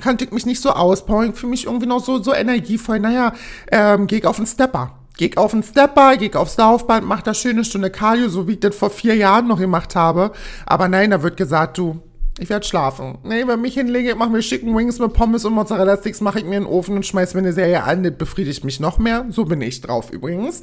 kannte 0.00 0.24
ich 0.24 0.30
mich 0.30 0.46
nicht 0.46 0.62
so 0.62 0.70
auspowern, 0.70 1.34
für 1.34 1.46
mich 1.46 1.66
irgendwie 1.66 1.86
noch 1.86 2.04
so, 2.04 2.22
so 2.22 2.32
energievoll. 2.32 3.00
Naja, 3.00 3.32
ähm, 3.72 4.06
geh 4.06 4.18
ich 4.18 4.26
auf 4.26 4.36
den 4.36 4.46
Stepper. 4.46 4.94
Geh 5.16 5.36
auf 5.36 5.50
den 5.50 5.64
Stepper, 5.64 6.16
geh 6.16 6.32
aufs 6.34 6.56
Laufband, 6.56 7.04
mach 7.04 7.22
da 7.22 7.34
schöne 7.34 7.64
Stunde 7.64 7.90
Cardio, 7.90 8.28
so 8.28 8.46
wie 8.46 8.52
ich 8.52 8.60
das 8.60 8.76
vor 8.76 8.90
vier 8.90 9.16
Jahren 9.16 9.48
noch 9.48 9.58
gemacht 9.58 9.96
habe. 9.96 10.30
Aber 10.64 10.86
nein, 10.86 11.10
da 11.10 11.24
wird 11.24 11.36
gesagt, 11.36 11.76
du, 11.76 12.00
ich 12.38 12.48
werde 12.48 12.66
schlafen. 12.66 13.18
Nee, 13.24 13.46
wenn 13.46 13.58
ich 13.58 13.62
mich 13.62 13.74
hinlege, 13.74 14.14
mache 14.14 14.30
mir 14.30 14.40
Chicken 14.40 14.76
Wings 14.76 14.98
mit 14.98 15.12
Pommes 15.12 15.44
und 15.44 15.52
Mozzarella 15.54 15.96
Sticks, 15.96 16.20
mache 16.20 16.38
ich 16.38 16.44
mir 16.44 16.56
in 16.56 16.64
den 16.64 16.72
Ofen 16.72 16.96
und 16.96 17.06
schmeiß 17.06 17.34
mir 17.34 17.40
eine 17.40 17.52
Serie 17.52 17.82
an. 17.84 18.02
Das 18.02 18.12
befriedigt 18.12 18.64
mich 18.64 18.80
noch 18.80 18.98
mehr. 18.98 19.26
So 19.30 19.44
bin 19.44 19.60
ich 19.60 19.80
drauf 19.80 20.10
übrigens. 20.10 20.60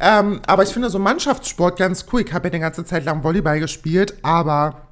Ähm, 0.00 0.40
aber 0.46 0.62
ich 0.62 0.70
finde 0.70 0.90
so 0.90 0.98
Mannschaftssport 0.98 1.78
ganz 1.78 2.06
cool. 2.12 2.22
Ich 2.22 2.32
habe 2.32 2.48
ja 2.48 2.50
die 2.50 2.58
ganze 2.58 2.84
Zeit 2.84 3.04
lang 3.04 3.22
Volleyball 3.22 3.60
gespielt, 3.60 4.14
aber 4.22 4.88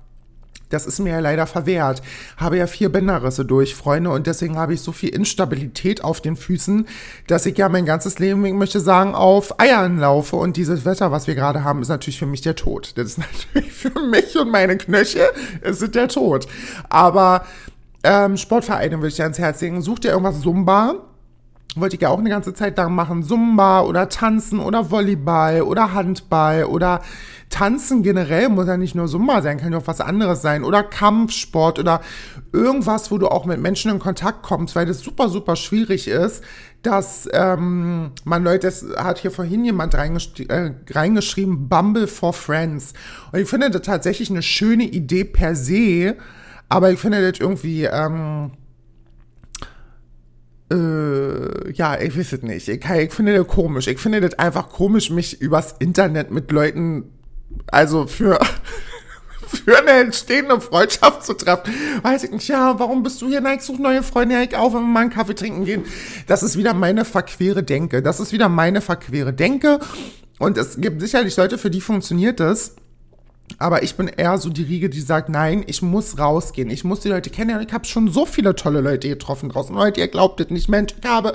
das 0.70 0.86
ist 0.86 0.98
mir 0.98 1.10
ja 1.10 1.20
leider 1.20 1.46
verwehrt. 1.46 2.02
Habe 2.36 2.56
ja 2.56 2.66
vier 2.66 2.90
Bänderrisse 2.90 3.44
durch, 3.44 3.74
Freunde, 3.74 4.10
und 4.10 4.26
deswegen 4.26 4.56
habe 4.56 4.74
ich 4.74 4.80
so 4.80 4.92
viel 4.92 5.10
Instabilität 5.10 6.02
auf 6.02 6.20
den 6.20 6.36
Füßen, 6.36 6.86
dass 7.26 7.46
ich 7.46 7.58
ja 7.58 7.68
mein 7.68 7.84
ganzes 7.84 8.18
Leben, 8.18 8.44
ich 8.46 8.54
möchte 8.54 8.80
sagen, 8.80 9.14
auf 9.14 9.60
Eiern 9.60 9.98
laufe. 9.98 10.36
Und 10.36 10.56
dieses 10.56 10.84
Wetter, 10.84 11.12
was 11.12 11.26
wir 11.26 11.34
gerade 11.34 11.64
haben, 11.64 11.82
ist 11.82 11.88
natürlich 11.88 12.18
für 12.18 12.26
mich 12.26 12.40
der 12.40 12.56
Tod. 12.56 12.92
Das 12.96 13.06
ist 13.06 13.18
natürlich 13.52 13.72
für 13.72 14.00
mich 14.00 14.36
und 14.38 14.50
meine 14.50 14.76
Knöchel, 14.76 15.28
ist 15.62 15.94
der 15.94 16.08
Tod. 16.08 16.46
Aber 16.88 17.44
ähm, 18.02 18.36
Sportvereine 18.36 18.96
würde 18.96 19.08
ich 19.08 19.16
dir 19.16 19.24
ans 19.24 19.38
Herz 19.38 19.60
legen. 19.60 19.82
Such 19.82 19.98
dir 19.98 20.12
irgendwas 20.12 20.40
Zumba 20.40 21.09
wollte 21.76 21.96
ich 21.96 22.02
ja 22.02 22.08
auch 22.08 22.18
eine 22.18 22.30
ganze 22.30 22.54
Zeit 22.54 22.76
lang 22.76 22.94
machen, 22.94 23.22
Zumba 23.22 23.82
oder 23.82 24.08
Tanzen 24.08 24.60
oder 24.60 24.90
Volleyball 24.90 25.62
oder 25.62 25.92
Handball 25.92 26.64
oder 26.64 27.00
Tanzen 27.50 28.02
generell, 28.02 28.48
muss 28.48 28.68
ja 28.68 28.76
nicht 28.76 28.94
nur 28.94 29.06
Zumba 29.08 29.42
sein, 29.42 29.58
kann 29.58 29.72
ja 29.72 29.78
auch 29.78 29.86
was 29.86 30.00
anderes 30.00 30.40
sein 30.40 30.62
oder 30.64 30.82
Kampfsport 30.82 31.78
oder 31.78 32.00
irgendwas, 32.52 33.10
wo 33.10 33.18
du 33.18 33.28
auch 33.28 33.44
mit 33.44 33.60
Menschen 33.60 33.90
in 33.90 33.98
Kontakt 33.98 34.42
kommst, 34.42 34.76
weil 34.76 34.86
das 34.86 35.00
super, 35.00 35.28
super 35.28 35.56
schwierig 35.56 36.08
ist, 36.08 36.42
dass 36.82 37.28
ähm, 37.32 38.12
man 38.24 38.44
Leute, 38.44 38.68
das 38.68 38.86
hat 38.96 39.18
hier 39.18 39.30
vorhin 39.30 39.64
jemand 39.64 39.94
reingesch 39.94 40.30
äh, 40.48 40.70
reingeschrieben, 40.90 41.68
Bumble 41.68 42.06
for 42.06 42.32
Friends. 42.32 42.94
Und 43.32 43.40
ich 43.40 43.48
finde 43.48 43.70
das 43.70 43.82
tatsächlich 43.82 44.30
eine 44.30 44.42
schöne 44.42 44.84
Idee 44.84 45.24
per 45.24 45.54
se, 45.54 46.16
aber 46.68 46.90
ich 46.90 46.98
finde 46.98 47.30
das 47.30 47.40
irgendwie... 47.40 47.84
Ähm, 47.84 48.52
äh, 50.72 51.72
ja, 51.72 52.00
ich 52.00 52.16
weiß 52.16 52.32
es 52.34 52.42
nicht. 52.42 52.68
Ich, 52.68 52.84
ich 52.84 53.12
finde 53.12 53.34
das 53.34 53.46
komisch. 53.46 53.86
Ich 53.88 53.98
finde 53.98 54.20
das 54.20 54.38
einfach 54.38 54.68
komisch, 54.68 55.10
mich 55.10 55.40
übers 55.40 55.74
Internet 55.78 56.30
mit 56.30 56.50
Leuten, 56.50 57.10
also 57.66 58.06
für, 58.06 58.38
für 59.46 59.78
eine 59.78 59.90
entstehende 59.90 60.60
Freundschaft 60.60 61.24
zu 61.24 61.34
treffen. 61.34 61.74
Weiß 62.02 62.24
ich 62.24 62.30
nicht, 62.30 62.48
ja, 62.48 62.78
warum 62.78 63.02
bist 63.02 63.20
du 63.20 63.28
hier? 63.28 63.40
Nein, 63.40 63.58
ich 63.58 63.64
suche 63.64 63.82
neue 63.82 64.02
Freunde, 64.02 64.36
ja, 64.36 64.42
ich 64.42 64.56
auf, 64.56 64.72
wenn 64.72 64.82
wir 64.82 64.86
mal 64.86 65.00
einen 65.00 65.10
Kaffee 65.10 65.34
trinken 65.34 65.64
gehen. 65.64 65.84
Das 66.26 66.42
ist 66.42 66.56
wieder 66.56 66.74
meine 66.74 67.04
verquere 67.04 67.62
Denke. 67.62 68.02
Das 68.02 68.20
ist 68.20 68.32
wieder 68.32 68.48
meine 68.48 68.80
verquere 68.80 69.32
Denke. 69.32 69.80
Und 70.38 70.56
es 70.56 70.80
gibt 70.80 71.00
sicherlich 71.00 71.36
Leute, 71.36 71.58
für 71.58 71.70
die 71.70 71.80
funktioniert 71.80 72.40
das. 72.40 72.76
Aber 73.58 73.82
ich 73.82 73.94
bin 73.94 74.08
eher 74.08 74.38
so 74.38 74.50
die 74.50 74.62
Riege, 74.62 74.88
die 74.88 75.00
sagt, 75.00 75.28
nein, 75.28 75.64
ich 75.66 75.82
muss 75.82 76.18
rausgehen. 76.18 76.70
Ich 76.70 76.84
muss 76.84 77.00
die 77.00 77.08
Leute 77.08 77.30
kennenlernen. 77.30 77.66
Ich 77.66 77.72
habe 77.72 77.84
schon 77.84 78.10
so 78.10 78.26
viele 78.26 78.54
tolle 78.54 78.80
Leute 78.80 79.08
getroffen 79.08 79.48
draußen. 79.48 79.74
Leute, 79.74 80.00
ihr 80.00 80.08
glaubt 80.08 80.40
es 80.40 80.50
nicht. 80.50 80.68
Mensch, 80.68 80.94
ich 81.00 81.08
habe 81.08 81.32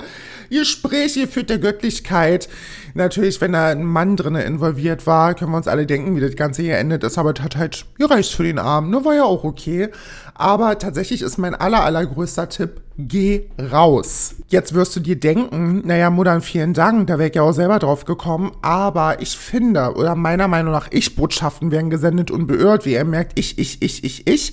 Gespräche 0.50 1.22
geführt 1.22 1.50
der 1.50 1.58
Göttlichkeit. 1.58 2.48
Natürlich, 2.96 3.40
wenn 3.42 3.52
da 3.52 3.68
ein 3.68 3.84
Mann 3.84 4.16
drin 4.16 4.34
involviert 4.36 5.06
war, 5.06 5.34
können 5.34 5.50
wir 5.50 5.58
uns 5.58 5.68
alle 5.68 5.84
denken, 5.84 6.16
wie 6.16 6.20
das 6.20 6.34
Ganze 6.34 6.62
hier 6.62 6.78
endet 6.78 7.04
ist. 7.04 7.18
Aber 7.18 7.34
das 7.34 7.44
hat 7.44 7.56
halt 7.56 7.84
gereicht 7.98 8.32
für 8.32 8.42
den 8.42 8.58
Abend. 8.58 8.90
Ne? 8.90 9.04
War 9.04 9.14
ja 9.14 9.24
auch 9.24 9.44
okay. 9.44 9.90
Aber 10.34 10.78
tatsächlich 10.78 11.20
ist 11.20 11.36
mein 11.36 11.54
aller, 11.54 11.84
allergrößter 11.84 12.48
Tipp, 12.48 12.80
geh 12.96 13.48
raus. 13.70 14.36
Jetzt 14.48 14.72
wirst 14.72 14.96
du 14.96 15.00
dir 15.00 15.20
denken, 15.20 15.82
naja, 15.86 16.08
Muttern, 16.08 16.40
vielen 16.40 16.72
Dank, 16.72 17.06
da 17.06 17.18
wäre 17.18 17.28
ich 17.28 17.34
ja 17.34 17.42
auch 17.42 17.52
selber 17.52 17.78
drauf 17.78 18.06
gekommen. 18.06 18.52
Aber 18.62 19.20
ich 19.20 19.36
finde, 19.36 19.94
oder 19.94 20.14
meiner 20.14 20.48
Meinung 20.48 20.72
nach, 20.72 20.88
Ich-Botschaften 20.90 21.70
werden 21.70 21.90
gesendet 21.90 22.30
und 22.30 22.46
beirrt, 22.46 22.86
wie 22.86 22.94
ihr 22.94 23.04
merkt, 23.04 23.38
ich, 23.38 23.58
ich, 23.58 23.82
ich, 23.82 24.04
ich, 24.04 24.26
ich. 24.26 24.52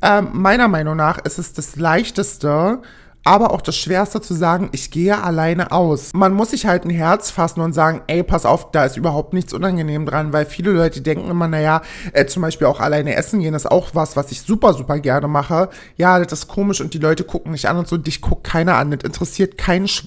Ähm, 0.00 0.28
meiner 0.32 0.68
Meinung 0.68 0.96
nach 0.96 1.18
ist 1.18 1.38
es 1.38 1.52
das 1.52 1.76
Leichteste, 1.76 2.80
aber 3.24 3.52
auch 3.52 3.62
das 3.62 3.76
Schwerste 3.76 4.20
zu 4.20 4.34
sagen, 4.34 4.68
ich 4.72 4.90
gehe 4.90 5.22
alleine 5.22 5.72
aus. 5.72 6.12
Man 6.14 6.34
muss 6.34 6.50
sich 6.50 6.66
halt 6.66 6.84
ein 6.84 6.90
Herz 6.90 7.30
fassen 7.30 7.60
und 7.60 7.72
sagen, 7.72 8.02
ey, 8.06 8.22
pass 8.22 8.44
auf, 8.44 8.70
da 8.70 8.84
ist 8.84 8.96
überhaupt 8.96 9.32
nichts 9.32 9.54
unangenehm 9.54 10.04
dran, 10.06 10.32
weil 10.32 10.44
viele 10.44 10.70
Leute 10.72 11.00
denken 11.00 11.30
immer, 11.30 11.48
naja, 11.48 11.82
äh, 12.12 12.26
zum 12.26 12.42
Beispiel 12.42 12.66
auch 12.66 12.80
alleine 12.80 13.16
essen 13.16 13.40
gehen 13.40 13.54
ist 13.54 13.70
auch 13.70 13.90
was, 13.94 14.16
was 14.16 14.30
ich 14.30 14.42
super, 14.42 14.74
super 14.74 14.98
gerne 14.98 15.26
mache. 15.26 15.70
Ja, 15.96 16.18
das 16.18 16.32
ist 16.32 16.48
komisch 16.48 16.80
und 16.80 16.92
die 16.92 16.98
Leute 16.98 17.24
gucken 17.24 17.52
nicht 17.52 17.66
an 17.66 17.78
und 17.78 17.88
so, 17.88 17.96
dich 17.96 18.20
guckt 18.20 18.44
keiner 18.44 18.76
an, 18.76 18.90
das 18.90 19.02
interessiert 19.02 19.56
keinen 19.56 19.88
Sch 19.88 20.04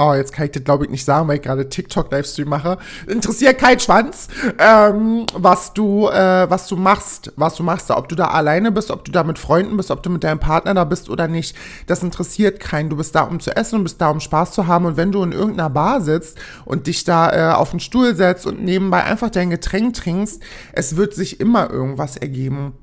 oh, 0.00 0.14
jetzt 0.14 0.32
kann 0.32 0.46
ich 0.46 0.52
das 0.52 0.64
glaube 0.64 0.84
ich 0.84 0.90
nicht 0.90 1.04
sagen, 1.04 1.28
weil 1.28 1.36
ich 1.36 1.42
gerade 1.42 1.68
TikTok-Livestream 1.68 2.48
mache, 2.48 2.78
interessiert 3.06 3.58
kein 3.58 3.78
Schwanz, 3.78 4.28
ähm, 4.58 5.26
was 5.34 5.74
du, 5.74 6.08
äh, 6.08 6.48
was 6.48 6.66
du 6.68 6.76
machst, 6.76 7.32
was 7.36 7.54
du 7.56 7.62
machst, 7.62 7.90
ob 7.90 8.08
du 8.08 8.14
da 8.14 8.28
alleine 8.28 8.72
bist, 8.72 8.90
ob 8.90 9.04
du 9.04 9.12
da 9.12 9.22
mit 9.24 9.38
Freunden 9.38 9.76
bist, 9.76 9.90
ob 9.90 10.02
du 10.02 10.10
mit 10.10 10.24
deinem 10.24 10.40
Partner 10.40 10.74
da 10.74 10.84
bist 10.84 11.10
oder 11.10 11.28
nicht, 11.28 11.54
das 11.86 12.02
interessiert 12.02 12.60
keinen. 12.60 12.88
Du 12.88 12.96
bist 12.96 13.14
da, 13.14 13.22
um 13.22 13.40
zu 13.40 13.54
essen 13.54 13.76
und 13.76 13.84
bist 13.84 14.00
da, 14.00 14.08
um 14.08 14.20
Spaß 14.20 14.52
zu 14.52 14.66
haben 14.66 14.86
und 14.86 14.96
wenn 14.96 15.12
du 15.12 15.22
in 15.22 15.32
irgendeiner 15.32 15.70
Bar 15.70 16.00
sitzt 16.00 16.38
und 16.64 16.86
dich 16.86 17.04
da 17.04 17.52
äh, 17.52 17.54
auf 17.54 17.70
den 17.70 17.80
Stuhl 17.80 18.16
setzt 18.16 18.46
und 18.46 18.64
nebenbei 18.64 19.04
einfach 19.04 19.30
dein 19.30 19.50
Getränk 19.50 19.94
trinkst, 19.94 20.42
es 20.72 20.96
wird 20.96 21.14
sich 21.14 21.40
immer 21.40 21.70
irgendwas 21.70 22.16
ergeben. 22.16 22.74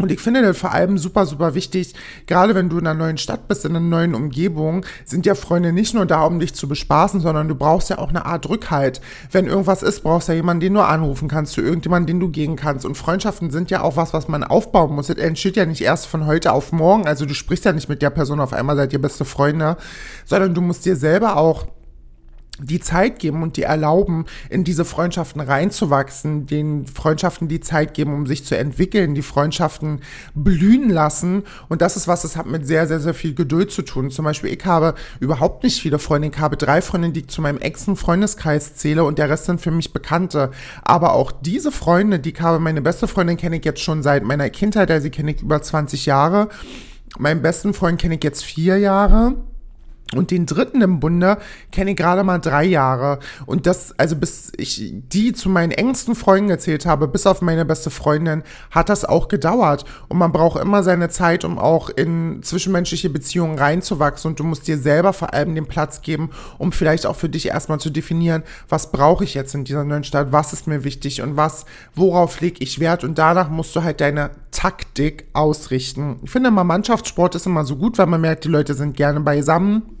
Und 0.00 0.12
ich 0.12 0.20
finde 0.20 0.42
das 0.42 0.56
vor 0.56 0.72
allem 0.72 0.98
super, 0.98 1.26
super 1.26 1.54
wichtig, 1.54 1.94
gerade 2.26 2.54
wenn 2.54 2.68
du 2.68 2.78
in 2.78 2.86
einer 2.86 2.98
neuen 2.98 3.18
Stadt 3.18 3.48
bist, 3.48 3.64
in 3.64 3.74
einer 3.74 3.84
neuen 3.84 4.14
Umgebung, 4.14 4.84
sind 5.04 5.26
ja 5.26 5.34
Freunde 5.34 5.72
nicht 5.72 5.94
nur 5.94 6.06
da, 6.06 6.24
um 6.24 6.38
dich 6.38 6.54
zu 6.54 6.68
bespaßen, 6.68 7.20
sondern 7.20 7.48
du 7.48 7.54
brauchst 7.54 7.90
ja 7.90 7.98
auch 7.98 8.10
eine 8.10 8.24
Art 8.24 8.48
Rückhalt. 8.48 9.00
Wenn 9.32 9.46
irgendwas 9.46 9.82
ist, 9.82 10.02
brauchst 10.02 10.28
du 10.28 10.32
ja 10.32 10.36
jemanden, 10.36 10.60
den 10.60 10.74
du 10.74 10.80
anrufen 10.80 11.28
kannst, 11.28 11.52
zu 11.52 11.60
irgendjemanden, 11.60 12.06
den 12.06 12.20
du 12.20 12.28
gehen 12.28 12.56
kannst. 12.56 12.84
Und 12.84 12.96
Freundschaften 12.96 13.50
sind 13.50 13.70
ja 13.70 13.82
auch 13.82 13.96
was, 13.96 14.12
was 14.12 14.28
man 14.28 14.44
aufbauen 14.44 14.94
muss. 14.94 15.08
Das 15.08 15.16
entsteht 15.16 15.56
ja 15.56 15.66
nicht 15.66 15.80
erst 15.80 16.06
von 16.06 16.26
heute 16.26 16.52
auf 16.52 16.72
morgen. 16.72 17.06
Also 17.06 17.26
du 17.26 17.34
sprichst 17.34 17.64
ja 17.64 17.72
nicht 17.72 17.88
mit 17.88 18.02
der 18.02 18.10
Person 18.10 18.40
auf 18.40 18.52
einmal, 18.52 18.76
seid 18.76 18.92
ihr 18.92 19.00
beste 19.00 19.24
Freunde, 19.24 19.76
sondern 20.24 20.54
du 20.54 20.60
musst 20.60 20.84
dir 20.84 20.96
selber 20.96 21.36
auch 21.36 21.66
die 22.60 22.80
Zeit 22.80 23.18
geben 23.18 23.42
und 23.42 23.56
die 23.56 23.62
erlauben, 23.62 24.26
in 24.50 24.64
diese 24.64 24.84
Freundschaften 24.84 25.40
reinzuwachsen, 25.40 26.46
den 26.46 26.86
Freundschaften 26.86 27.48
die 27.48 27.60
Zeit 27.60 27.94
geben, 27.94 28.14
um 28.14 28.26
sich 28.26 28.44
zu 28.44 28.56
entwickeln, 28.56 29.14
die 29.14 29.22
Freundschaften 29.22 30.00
blühen 30.34 30.90
lassen. 30.90 31.44
Und 31.68 31.82
das 31.82 31.96
ist 31.96 32.08
was, 32.08 32.22
das 32.22 32.36
hat 32.36 32.46
mit 32.46 32.66
sehr, 32.66 32.86
sehr, 32.86 33.00
sehr 33.00 33.14
viel 33.14 33.34
Geduld 33.34 33.70
zu 33.70 33.82
tun. 33.82 34.10
Zum 34.10 34.24
Beispiel, 34.24 34.52
ich 34.52 34.64
habe 34.64 34.94
überhaupt 35.20 35.62
nicht 35.62 35.80
viele 35.80 35.98
Freunde. 35.98 36.28
Ich 36.28 36.38
habe 36.38 36.56
drei 36.56 36.82
Freundinnen, 36.82 37.14
die 37.14 37.20
ich 37.20 37.28
zu 37.28 37.42
meinem 37.42 37.58
engsten 37.58 37.96
Freundeskreis 37.96 38.74
zähle 38.74 39.04
und 39.04 39.18
der 39.18 39.30
Rest 39.30 39.46
sind 39.46 39.60
für 39.60 39.70
mich 39.70 39.92
Bekannte. 39.92 40.50
Aber 40.82 41.14
auch 41.14 41.32
diese 41.32 41.72
Freunde, 41.72 42.18
die 42.18 42.32
ich 42.32 42.40
habe, 42.40 42.58
meine 42.58 42.82
beste 42.82 43.08
Freundin 43.08 43.36
kenne 43.36 43.56
ich 43.56 43.64
jetzt 43.64 43.80
schon 43.80 44.02
seit 44.02 44.24
meiner 44.24 44.50
Kindheit, 44.50 44.90
also 44.90 45.04
sie 45.04 45.10
kenne 45.10 45.32
ich 45.32 45.42
über 45.42 45.62
20 45.62 46.06
Jahre. 46.06 46.48
Meinen 47.18 47.42
besten 47.42 47.72
Freund 47.72 48.00
kenne 48.00 48.16
ich 48.16 48.24
jetzt 48.24 48.44
vier 48.44 48.78
Jahre. 48.78 49.36
Und 50.14 50.30
den 50.30 50.46
dritten 50.46 50.80
im 50.80 51.00
Bunde 51.00 51.36
kenne 51.70 51.90
ich 51.90 51.96
gerade 51.96 52.24
mal 52.24 52.38
drei 52.38 52.64
Jahre. 52.64 53.18
Und 53.44 53.66
das, 53.66 53.94
also 53.98 54.16
bis 54.16 54.50
ich 54.56 54.94
die 55.12 55.34
zu 55.34 55.50
meinen 55.50 55.70
engsten 55.70 56.14
Freunden 56.14 56.48
erzählt 56.48 56.86
habe, 56.86 57.08
bis 57.08 57.26
auf 57.26 57.42
meine 57.42 57.66
beste 57.66 57.90
Freundin, 57.90 58.42
hat 58.70 58.88
das 58.88 59.04
auch 59.04 59.28
gedauert. 59.28 59.84
Und 60.08 60.16
man 60.16 60.32
braucht 60.32 60.62
immer 60.62 60.82
seine 60.82 61.10
Zeit, 61.10 61.44
um 61.44 61.58
auch 61.58 61.90
in 61.90 62.42
zwischenmenschliche 62.42 63.10
Beziehungen 63.10 63.58
reinzuwachsen. 63.58 64.30
Und 64.30 64.40
du 64.40 64.44
musst 64.44 64.66
dir 64.66 64.78
selber 64.78 65.12
vor 65.12 65.34
allem 65.34 65.54
den 65.54 65.66
Platz 65.66 66.00
geben, 66.00 66.30
um 66.56 66.72
vielleicht 66.72 67.04
auch 67.04 67.16
für 67.16 67.28
dich 67.28 67.48
erstmal 67.48 67.78
zu 67.78 67.90
definieren, 67.90 68.44
was 68.66 68.90
brauche 68.90 69.24
ich 69.24 69.34
jetzt 69.34 69.54
in 69.54 69.64
dieser 69.64 69.84
neuen 69.84 70.04
Stadt, 70.04 70.32
was 70.32 70.54
ist 70.54 70.66
mir 70.66 70.84
wichtig 70.84 71.20
und 71.20 71.36
was, 71.36 71.66
worauf 71.94 72.40
lege 72.40 72.62
ich 72.64 72.80
Wert. 72.80 73.04
Und 73.04 73.18
danach 73.18 73.50
musst 73.50 73.76
du 73.76 73.82
halt 73.82 74.00
deine 74.00 74.30
Taktik 74.52 75.26
ausrichten. 75.34 76.16
Ich 76.22 76.30
finde 76.30 76.48
immer, 76.48 76.64
Mannschaftssport 76.64 77.34
ist 77.34 77.44
immer 77.46 77.64
so 77.64 77.76
gut, 77.76 77.98
weil 77.98 78.06
man 78.06 78.22
merkt, 78.22 78.44
die 78.44 78.48
Leute 78.48 78.72
sind 78.72 78.96
gerne 78.96 79.20
beisammen. 79.20 79.97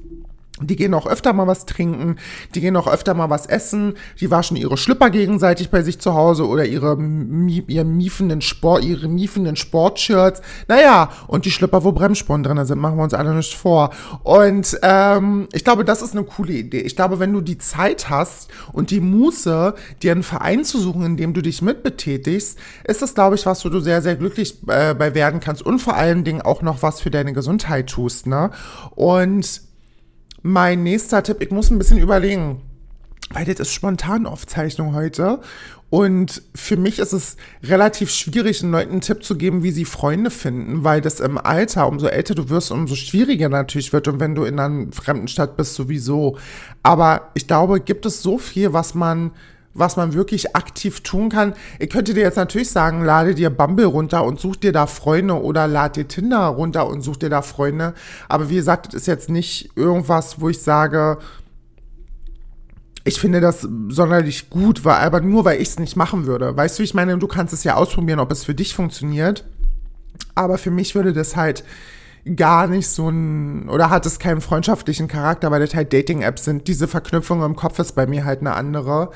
Die 0.60 0.76
gehen 0.76 0.94
auch 0.94 1.06
öfter 1.06 1.32
mal 1.32 1.46
was 1.46 1.66
trinken, 1.66 2.16
die 2.54 2.60
gehen 2.60 2.76
auch 2.76 2.88
öfter 2.88 3.14
mal 3.14 3.30
was 3.30 3.46
essen, 3.46 3.94
die 4.20 4.30
waschen 4.30 4.56
ihre 4.56 4.76
Schlüpper 4.76 5.10
gegenseitig 5.10 5.70
bei 5.70 5.82
sich 5.82 6.00
zu 6.00 6.14
Hause 6.14 6.46
oder 6.46 6.64
ihre, 6.64 6.98
ihre 7.46 7.84
miefenden 7.84 8.40
Sport, 8.40 8.84
ihre 8.84 9.08
miefenden 9.08 9.56
Sportshirts. 9.56 10.42
Naja, 10.66 11.10
und 11.26 11.44
die 11.44 11.50
Schlüpper, 11.50 11.84
wo 11.84 11.92
Bremsspuren 11.92 12.42
drin 12.42 12.64
sind, 12.64 12.78
machen 12.78 12.96
wir 12.96 13.04
uns 13.04 13.14
alle 13.14 13.34
nicht 13.34 13.54
vor. 13.54 13.90
Und 14.22 14.78
ähm, 14.82 15.48
ich 15.52 15.64
glaube, 15.64 15.84
das 15.84 16.02
ist 16.02 16.16
eine 16.16 16.24
coole 16.24 16.52
Idee. 16.52 16.80
Ich 16.80 16.96
glaube, 16.96 17.18
wenn 17.18 17.32
du 17.32 17.40
die 17.40 17.58
Zeit 17.58 18.10
hast 18.10 18.48
und 18.72 18.90
die 18.90 19.00
Muße, 19.00 19.74
dir 20.02 20.12
einen 20.12 20.22
Verein 20.22 20.64
zu 20.64 20.78
suchen, 20.78 21.04
in 21.04 21.16
dem 21.16 21.34
du 21.34 21.42
dich 21.42 21.62
mitbetätigst, 21.62 22.58
ist 22.84 23.02
das, 23.02 23.14
glaube 23.14 23.36
ich, 23.36 23.46
was, 23.46 23.64
wo 23.64 23.68
du 23.68 23.80
sehr, 23.80 24.02
sehr 24.02 24.16
glücklich 24.16 24.58
äh, 24.68 24.94
bei 24.94 25.14
werden 25.14 25.40
kannst 25.40 25.62
und 25.62 25.78
vor 25.78 25.94
allen 25.94 26.24
Dingen 26.24 26.42
auch 26.42 26.62
noch 26.62 26.82
was 26.82 27.00
für 27.00 27.10
deine 27.10 27.32
Gesundheit 27.32 27.88
tust. 27.88 28.26
Ne? 28.26 28.50
Und 28.94 29.67
mein 30.42 30.82
nächster 30.82 31.22
Tipp, 31.22 31.38
ich 31.40 31.50
muss 31.50 31.70
ein 31.70 31.78
bisschen 31.78 31.98
überlegen, 31.98 32.60
weil 33.30 33.44
das 33.44 33.60
ist 33.60 33.72
Spontanaufzeichnung 33.72 34.94
heute. 34.94 35.40
Und 35.90 36.42
für 36.54 36.76
mich 36.76 36.98
ist 36.98 37.14
es 37.14 37.36
relativ 37.62 38.10
schwierig, 38.10 38.60
den 38.60 38.72
Leuten 38.72 38.90
einen 38.92 39.00
Tipp 39.00 39.24
zu 39.24 39.36
geben, 39.36 39.62
wie 39.62 39.70
sie 39.70 39.86
Freunde 39.86 40.30
finden, 40.30 40.84
weil 40.84 41.00
das 41.00 41.18
im 41.20 41.38
Alter, 41.38 41.88
umso 41.88 42.08
älter 42.08 42.34
du 42.34 42.50
wirst, 42.50 42.70
umso 42.70 42.94
schwieriger 42.94 43.48
natürlich 43.48 43.92
wird 43.94 44.06
und 44.06 44.20
wenn 44.20 44.34
du 44.34 44.44
in 44.44 44.60
einer 44.60 44.92
fremden 44.92 45.28
Stadt 45.28 45.56
bist, 45.56 45.74
sowieso. 45.74 46.36
Aber 46.82 47.30
ich 47.34 47.46
glaube, 47.46 47.80
gibt 47.80 48.04
es 48.04 48.22
so 48.22 48.36
viel, 48.36 48.74
was 48.74 48.94
man 48.94 49.30
was 49.78 49.96
man 49.96 50.12
wirklich 50.12 50.56
aktiv 50.56 51.00
tun 51.00 51.28
kann. 51.28 51.54
Ich 51.78 51.90
könnte 51.90 52.14
dir 52.14 52.22
jetzt 52.22 52.36
natürlich 52.36 52.70
sagen, 52.70 53.04
lade 53.04 53.34
dir 53.34 53.50
Bumble 53.50 53.86
runter 53.86 54.24
und 54.24 54.40
such 54.40 54.56
dir 54.56 54.72
da 54.72 54.86
Freunde 54.86 55.42
oder 55.42 55.66
lade 55.66 56.02
dir 56.02 56.08
Tinder 56.08 56.46
runter 56.46 56.86
und 56.88 57.02
such 57.02 57.16
dir 57.16 57.30
da 57.30 57.42
Freunde. 57.42 57.94
Aber 58.28 58.50
wie 58.50 58.56
gesagt, 58.56 58.88
das 58.88 58.94
ist 58.94 59.06
jetzt 59.06 59.30
nicht 59.30 59.70
irgendwas, 59.76 60.40
wo 60.40 60.48
ich 60.48 60.60
sage, 60.60 61.18
ich 63.04 63.20
finde 63.20 63.40
das 63.40 63.66
sonderlich 63.88 64.50
gut, 64.50 64.84
weil, 64.84 64.96
aber 64.96 65.20
nur 65.20 65.44
weil 65.44 65.60
ich 65.60 65.68
es 65.68 65.78
nicht 65.78 65.96
machen 65.96 66.26
würde. 66.26 66.56
Weißt 66.56 66.78
du, 66.78 66.82
ich 66.82 66.94
meine, 66.94 67.16
du 67.16 67.26
kannst 67.26 67.54
es 67.54 67.64
ja 67.64 67.74
ausprobieren, 67.74 68.20
ob 68.20 68.30
es 68.30 68.44
für 68.44 68.54
dich 68.54 68.74
funktioniert. 68.74 69.44
Aber 70.34 70.58
für 70.58 70.70
mich 70.70 70.94
würde 70.94 71.12
das 71.12 71.34
halt 71.34 71.64
gar 72.36 72.66
nicht 72.66 72.88
so 72.88 73.08
ein, 73.08 73.68
oder 73.68 73.90
hat 73.90 74.06
es 74.06 74.18
keinen 74.18 74.40
freundschaftlichen 74.40 75.08
Charakter, 75.08 75.50
weil 75.50 75.60
das 75.60 75.74
halt 75.74 75.92
Dating-Apps 75.92 76.44
sind. 76.44 76.68
Diese 76.68 76.88
Verknüpfung 76.88 77.42
im 77.42 77.56
Kopf 77.56 77.78
ist 77.78 77.92
bei 77.92 78.06
mir 78.06 78.24
halt 78.24 78.40
eine 78.40 78.54
andere. 78.54 79.10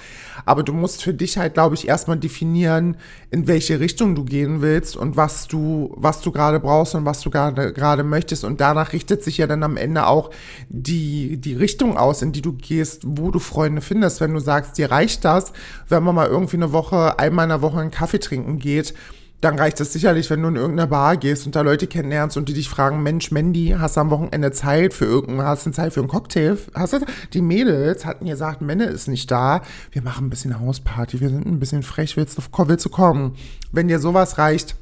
Aber 0.44 0.62
du 0.62 0.72
musst 0.72 1.02
für 1.02 1.14
dich 1.14 1.36
halt, 1.38 1.54
glaube 1.54 1.74
ich, 1.74 1.88
erstmal 1.88 2.18
definieren, 2.18 2.96
in 3.30 3.46
welche 3.46 3.80
Richtung 3.80 4.14
du 4.14 4.24
gehen 4.24 4.62
willst 4.62 4.96
und 4.96 5.16
was 5.16 5.46
du, 5.46 5.94
was 5.96 6.20
du 6.20 6.32
gerade 6.32 6.60
brauchst 6.60 6.94
und 6.94 7.04
was 7.04 7.20
du 7.20 7.30
gerade, 7.30 7.72
gerade 7.72 8.02
möchtest. 8.02 8.44
Und 8.44 8.60
danach 8.60 8.92
richtet 8.92 9.22
sich 9.22 9.38
ja 9.38 9.46
dann 9.46 9.62
am 9.62 9.76
Ende 9.76 10.06
auch 10.06 10.30
die, 10.68 11.36
die 11.38 11.54
Richtung 11.54 11.96
aus, 11.96 12.22
in 12.22 12.32
die 12.32 12.42
du 12.42 12.52
gehst, 12.52 13.02
wo 13.06 13.30
du 13.30 13.38
Freunde 13.38 13.82
findest. 13.82 14.20
Wenn 14.20 14.34
du 14.34 14.40
sagst, 14.40 14.78
dir 14.78 14.90
reicht 14.90 15.24
das, 15.24 15.52
wenn 15.88 16.02
man 16.02 16.14
mal 16.14 16.28
irgendwie 16.28 16.56
eine 16.56 16.72
Woche, 16.72 17.18
einmal 17.18 17.44
in 17.44 17.50
der 17.50 17.62
Woche 17.62 17.80
einen 17.80 17.90
Kaffee 17.90 18.20
trinken 18.20 18.58
geht, 18.58 18.94
dann 19.42 19.58
reicht 19.58 19.80
es 19.80 19.92
sicherlich, 19.92 20.30
wenn 20.30 20.40
du 20.40 20.48
in 20.48 20.56
irgendeine 20.56 20.86
Bar 20.86 21.16
gehst 21.16 21.46
und 21.46 21.56
da 21.56 21.62
Leute 21.62 21.88
kennenlernst 21.88 22.36
und 22.36 22.48
die 22.48 22.54
dich 22.54 22.68
fragen, 22.68 23.02
Mensch, 23.02 23.32
Mandy, 23.32 23.74
hast 23.76 23.96
du 23.96 24.00
am 24.00 24.10
Wochenende 24.10 24.52
Zeit 24.52 24.94
für 24.94 25.04
irgendeinen, 25.04 25.48
hast 25.48 25.66
du 25.66 25.72
Zeit 25.72 25.92
für 25.92 25.98
einen 25.98 26.08
Cocktail? 26.08 26.56
Hast 26.74 26.92
du, 26.92 26.98
die 27.32 27.42
Mädels 27.42 28.06
hatten 28.06 28.26
gesagt, 28.26 28.62
Männer 28.62 28.88
ist 28.88 29.08
nicht 29.08 29.28
da, 29.32 29.62
wir 29.90 30.02
machen 30.02 30.26
ein 30.26 30.30
bisschen 30.30 30.60
Hausparty, 30.60 31.20
wir 31.20 31.28
sind 31.28 31.44
ein 31.44 31.58
bisschen 31.58 31.82
frech, 31.82 32.16
willst 32.16 32.38
du, 32.38 32.42
willst 32.68 32.84
du 32.84 32.88
kommen? 32.88 33.34
Wenn 33.72 33.88
dir 33.88 33.98
sowas 33.98 34.38
reicht, 34.38 34.76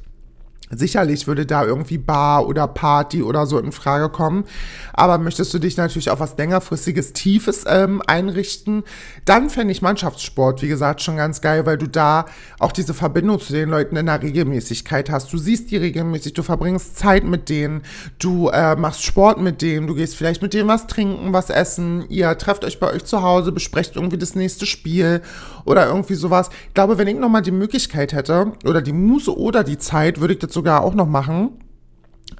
Sicherlich 0.73 1.27
würde 1.27 1.45
da 1.45 1.65
irgendwie 1.65 1.97
Bar 1.97 2.47
oder 2.47 2.67
Party 2.67 3.23
oder 3.23 3.45
so 3.45 3.59
in 3.59 3.71
Frage 3.71 4.09
kommen. 4.09 4.45
Aber 4.93 5.17
möchtest 5.17 5.53
du 5.53 5.59
dich 5.59 5.77
natürlich 5.77 6.09
auf 6.09 6.19
was 6.19 6.37
längerfristiges, 6.37 7.13
tiefes 7.13 7.65
ähm, 7.67 8.01
einrichten, 8.07 8.83
dann 9.25 9.49
fände 9.49 9.71
ich 9.71 9.81
Mannschaftssport, 9.81 10.61
wie 10.61 10.67
gesagt, 10.67 11.01
schon 11.01 11.17
ganz 11.17 11.41
geil, 11.41 11.65
weil 11.65 11.77
du 11.77 11.87
da 11.87 12.25
auch 12.59 12.71
diese 12.71 12.93
Verbindung 12.93 13.39
zu 13.39 13.53
den 13.53 13.69
Leuten 13.69 13.95
in 13.95 14.05
der 14.05 14.21
Regelmäßigkeit 14.21 15.09
hast. 15.09 15.31
Du 15.33 15.37
siehst 15.37 15.71
die 15.71 15.77
regelmäßig, 15.77 16.33
du 16.33 16.43
verbringst 16.43 16.97
Zeit 16.97 17.23
mit 17.23 17.49
denen, 17.49 17.81
du 18.19 18.49
äh, 18.49 18.75
machst 18.75 19.03
Sport 19.03 19.39
mit 19.39 19.61
denen, 19.61 19.87
du 19.87 19.95
gehst 19.95 20.15
vielleicht 20.15 20.41
mit 20.41 20.53
denen 20.53 20.69
was 20.69 20.87
trinken, 20.87 21.33
was 21.33 21.49
essen, 21.49 22.05
ihr 22.09 22.37
trefft 22.37 22.63
euch 22.63 22.79
bei 22.79 22.91
euch 22.91 23.03
zu 23.03 23.21
Hause, 23.21 23.51
besprecht 23.51 23.95
irgendwie 23.95 24.17
das 24.17 24.35
nächste 24.35 24.65
Spiel 24.65 25.21
oder 25.65 25.87
irgendwie 25.87 26.15
sowas. 26.15 26.49
Ich 26.67 26.73
glaube, 26.73 26.97
wenn 26.97 27.07
ich 27.07 27.17
nochmal 27.17 27.41
die 27.41 27.51
Möglichkeit 27.51 28.13
hätte 28.13 28.53
oder 28.65 28.81
die 28.81 28.93
Muße 28.93 29.35
oder 29.35 29.63
die 29.63 29.77
Zeit, 29.77 30.19
würde 30.19 30.33
ich 30.33 30.39
das 30.39 30.51
sogar 30.61 30.83
auch 30.83 30.93
noch 30.93 31.07
machen. 31.07 31.57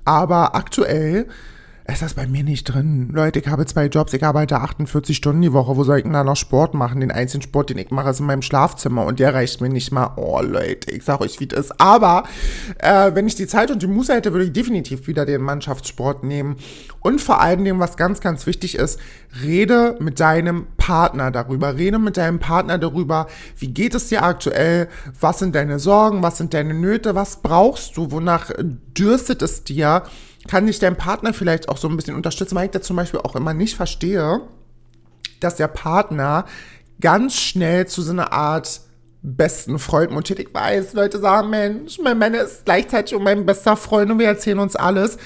Aber 0.06 0.54
aktuell 0.56 1.28
ist 1.92 2.02
das 2.02 2.14
bei 2.14 2.28
mir 2.28 2.44
nicht 2.44 2.66
drin. 2.66 3.10
Leute, 3.12 3.40
ich 3.40 3.48
habe 3.48 3.66
zwei 3.66 3.86
Jobs, 3.86 4.14
ich 4.14 4.24
arbeite 4.24 4.60
48 4.60 5.16
Stunden 5.16 5.42
die 5.42 5.54
Woche. 5.54 5.76
Wo 5.76 5.84
soll 5.84 5.98
ich 5.98 6.04
denn 6.04 6.14
da 6.14 6.24
noch 6.24 6.36
Sport 6.36 6.74
machen? 6.74 7.02
Den 7.02 7.12
einzigen 7.12 7.42
Sport, 7.42 7.70
den 7.70 7.78
ich 7.78 7.92
mache, 7.92 8.10
ist 8.10 8.20
in 8.20 8.26
meinem 8.26 8.42
Schlafzimmer 8.42 9.06
und 9.06 9.20
der 9.20 9.34
reicht 9.34 9.62
mir 9.62 9.70
nicht 9.70 9.92
mal. 9.92 10.14
Oh, 10.16 10.42
Leute, 10.42 10.92
ich 10.92 11.04
sag 11.04 11.22
euch, 11.22 11.40
wie 11.40 11.48
das 11.48 11.60
ist. 11.68 11.82
Aber 11.82 12.24
äh, 12.80 13.12
wenn 13.14 13.28
ich 13.28 13.36
die 13.36 13.48
Zeit 13.48 13.72
und 13.72 13.82
die 13.82 13.88
Muße 13.88 14.14
hätte, 14.14 14.32
würde 14.32 14.46
ich 14.46 14.54
definitiv 14.54 15.08
wieder 15.08 15.26
den 15.26 15.42
Mannschaftssport 15.42 16.24
nehmen. 16.24 16.56
Und 17.00 17.20
vor 17.20 17.42
allen 17.42 17.64
Dingen, 17.64 17.80
was 17.80 17.98
ganz, 17.98 18.22
ganz 18.22 18.46
wichtig 18.46 18.76
ist, 18.76 19.00
rede 19.44 19.98
mit 20.00 20.20
deinem 20.20 20.68
Partner 20.78 21.32
darüber. 21.32 21.78
Rede 21.78 22.00
mit 22.00 22.18
deinem 22.18 22.40
Partner 22.40 22.78
darüber, 22.78 23.28
wie 23.58 23.70
geht 23.70 23.96
es 23.96 24.08
dir 24.08 24.24
aktuell? 24.24 24.88
Was 25.20 25.40
sind 25.40 25.56
deine 25.56 25.80
Sorgen? 25.80 26.22
Was 26.22 26.38
sind 26.38 26.54
deine 26.54 26.74
Nöte? 26.74 27.16
Was 27.16 27.42
brauchst 27.42 27.98
du? 27.98 28.12
Wonach 28.12 28.52
dürstet 28.96 29.42
es 29.42 29.64
dir? 29.64 30.04
Kann 30.48 30.68
dich 30.68 30.80
dein 30.80 30.98
Partner 30.98 31.34
vielleicht 31.34 31.70
auch 31.70 31.78
so 31.78 31.88
ein 31.88 31.96
bisschen 31.96 32.16
unterstützen, 32.16 32.56
weil 32.56 32.66
ich 32.66 32.72
da 32.72 32.82
zum 32.82 32.96
Beispiel 32.96 33.20
auch 33.22 33.36
immer 33.36 33.54
nicht 33.54 33.76
verstehe, 33.76 34.42
dass 35.40 35.56
der 35.56 35.68
Partner 35.68 36.46
ganz 37.00 37.36
schnell 37.36 37.88
zu 37.88 38.02
so 38.02 38.12
einer 38.12 38.32
Art 38.32 38.82
besten 39.22 39.80
Freund 39.80 40.12
mutiert. 40.12 40.40
Ich 40.40 40.54
weiß, 40.54 40.94
Leute 40.94 41.20
sagen, 41.20 41.50
Mensch, 41.50 42.00
mein 42.00 42.18
Mann 42.18 42.34
ist 42.34 42.66
gleichzeitig 42.66 43.18
mein 43.20 43.46
bester 43.46 43.78
Freund 43.78 44.12
und 44.12 44.20
wir 44.20 44.28
erzählen 44.28 44.60
uns 44.60 44.76
alles. 44.76 45.18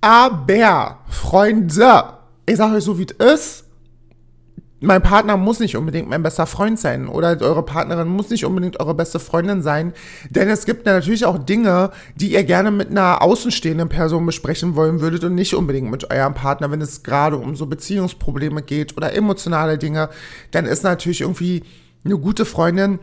Aber, 0.00 0.98
Freunde, 1.08 2.04
ich 2.46 2.56
sage 2.56 2.76
euch 2.76 2.84
so, 2.84 2.98
wie 2.98 3.06
es 3.18 3.34
ist, 3.34 3.64
mein 4.80 5.02
Partner 5.02 5.36
muss 5.36 5.58
nicht 5.58 5.76
unbedingt 5.76 6.08
mein 6.08 6.22
bester 6.22 6.46
Freund 6.46 6.78
sein 6.78 7.08
oder 7.08 7.40
eure 7.40 7.64
Partnerin 7.64 8.08
muss 8.08 8.28
nicht 8.28 8.44
unbedingt 8.44 8.78
eure 8.78 8.94
beste 8.94 9.18
Freundin 9.18 9.62
sein, 9.62 9.94
denn 10.28 10.48
es 10.48 10.66
gibt 10.66 10.84
natürlich 10.84 11.24
auch 11.24 11.38
Dinge, 11.38 11.90
die 12.14 12.32
ihr 12.32 12.44
gerne 12.44 12.70
mit 12.70 12.90
einer 12.90 13.22
außenstehenden 13.22 13.88
Person 13.88 14.26
besprechen 14.26 14.76
wollen 14.76 15.00
würdet 15.00 15.24
und 15.24 15.34
nicht 15.34 15.54
unbedingt 15.54 15.90
mit 15.90 16.10
eurem 16.10 16.34
Partner, 16.34 16.70
wenn 16.70 16.82
es 16.82 17.02
gerade 17.02 17.38
um 17.38 17.56
so 17.56 17.66
Beziehungsprobleme 17.66 18.62
geht 18.62 18.96
oder 18.96 19.14
emotionale 19.14 19.78
Dinge, 19.78 20.10
dann 20.50 20.66
ist 20.66 20.84
natürlich 20.84 21.22
irgendwie 21.22 21.62
eine 22.04 22.18
gute 22.18 22.44
Freundin 22.44 22.98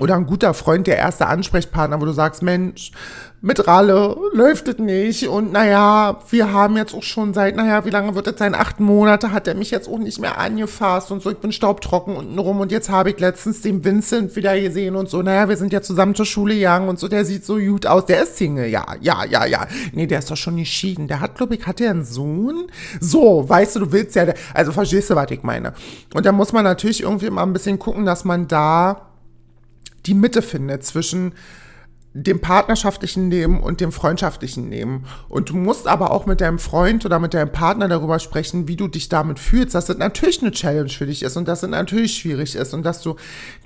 oder 0.00 0.14
ein 0.14 0.26
guter 0.26 0.54
Freund 0.54 0.86
der 0.86 0.96
erste 0.96 1.26
Ansprechpartner, 1.26 2.00
wo 2.00 2.04
du 2.04 2.12
sagst, 2.12 2.42
Mensch, 2.42 2.92
mit 3.40 3.68
Ralle 3.68 4.16
läuft 4.32 4.66
es 4.66 4.78
nicht 4.78 5.28
und 5.28 5.52
naja, 5.52 6.18
wir 6.30 6.52
haben 6.52 6.76
jetzt 6.76 6.92
auch 6.92 7.04
schon 7.04 7.34
seit, 7.34 7.54
naja, 7.54 7.84
wie 7.84 7.90
lange 7.90 8.14
wird 8.16 8.26
es 8.26 8.36
sein? 8.36 8.54
Acht 8.54 8.80
Monate 8.80 9.32
hat 9.32 9.46
er 9.46 9.54
mich 9.54 9.70
jetzt 9.70 9.88
auch 9.88 9.98
nicht 9.98 10.20
mehr 10.20 10.38
angefasst 10.38 11.12
und 11.12 11.22
so, 11.22 11.30
ich 11.30 11.36
bin 11.38 11.52
staubtrocken 11.52 12.16
unten 12.16 12.38
rum 12.38 12.58
und 12.58 12.72
jetzt 12.72 12.90
habe 12.90 13.10
ich 13.10 13.20
letztens 13.20 13.60
den 13.60 13.84
Vincent 13.84 14.34
wieder 14.34 14.60
gesehen 14.60 14.96
und 14.96 15.08
so, 15.08 15.22
naja, 15.22 15.48
wir 15.48 15.56
sind 15.56 15.72
ja 15.72 15.82
zusammen 15.82 16.16
zur 16.16 16.26
Schule 16.26 16.54
gegangen 16.54 16.88
und 16.88 16.98
so, 16.98 17.06
der 17.06 17.24
sieht 17.24 17.44
so 17.44 17.58
gut 17.58 17.86
aus, 17.86 18.06
der 18.06 18.24
ist 18.24 18.36
Single, 18.36 18.66
ja, 18.66 18.84
ja, 19.00 19.24
ja, 19.24 19.46
ja. 19.46 19.66
Nee, 19.92 20.06
der 20.06 20.18
ist 20.18 20.30
doch 20.30 20.36
schon 20.36 20.56
geschieden, 20.56 21.06
der 21.06 21.20
hat, 21.20 21.36
glaube 21.36 21.54
ich, 21.54 21.66
hat 21.66 21.78
der 21.78 21.90
einen 21.90 22.04
Sohn? 22.04 22.66
So, 23.00 23.48
weißt 23.48 23.76
du, 23.76 23.80
du 23.80 23.92
willst 23.92 24.16
ja, 24.16 24.26
also 24.52 24.72
verstehst 24.72 25.10
du, 25.10 25.14
was 25.14 25.30
ich 25.30 25.44
meine? 25.44 25.74
Und 26.12 26.26
da 26.26 26.32
muss 26.32 26.52
man 26.52 26.64
natürlich 26.64 27.02
irgendwie 27.02 27.30
mal 27.30 27.44
ein 27.44 27.52
bisschen 27.52 27.78
gucken, 27.78 28.04
dass 28.04 28.24
man 28.24 28.48
da 28.48 29.07
die 30.08 30.14
Mitte 30.14 30.42
findet 30.42 30.84
zwischen 30.84 31.34
dem 32.14 32.40
partnerschaftlichen 32.40 33.30
Leben 33.30 33.62
und 33.62 33.80
dem 33.80 33.92
freundschaftlichen 33.92 34.70
Leben. 34.70 35.04
Und 35.28 35.50
du 35.50 35.56
musst 35.56 35.86
aber 35.86 36.10
auch 36.10 36.24
mit 36.24 36.40
deinem 36.40 36.58
Freund 36.58 37.04
oder 37.04 37.18
mit 37.18 37.34
deinem 37.34 37.52
Partner 37.52 37.86
darüber 37.86 38.18
sprechen, 38.18 38.66
wie 38.66 38.76
du 38.76 38.88
dich 38.88 39.10
damit 39.10 39.38
fühlst, 39.38 39.74
dass 39.74 39.86
das 39.86 39.98
natürlich 39.98 40.40
eine 40.40 40.50
Challenge 40.50 40.88
für 40.88 41.06
dich 41.06 41.22
ist 41.22 41.36
und 41.36 41.46
dass 41.46 41.62
es 41.62 41.68
natürlich 41.68 42.16
schwierig 42.16 42.56
ist 42.56 42.72
und 42.72 42.84
dass 42.84 43.02
du 43.02 43.16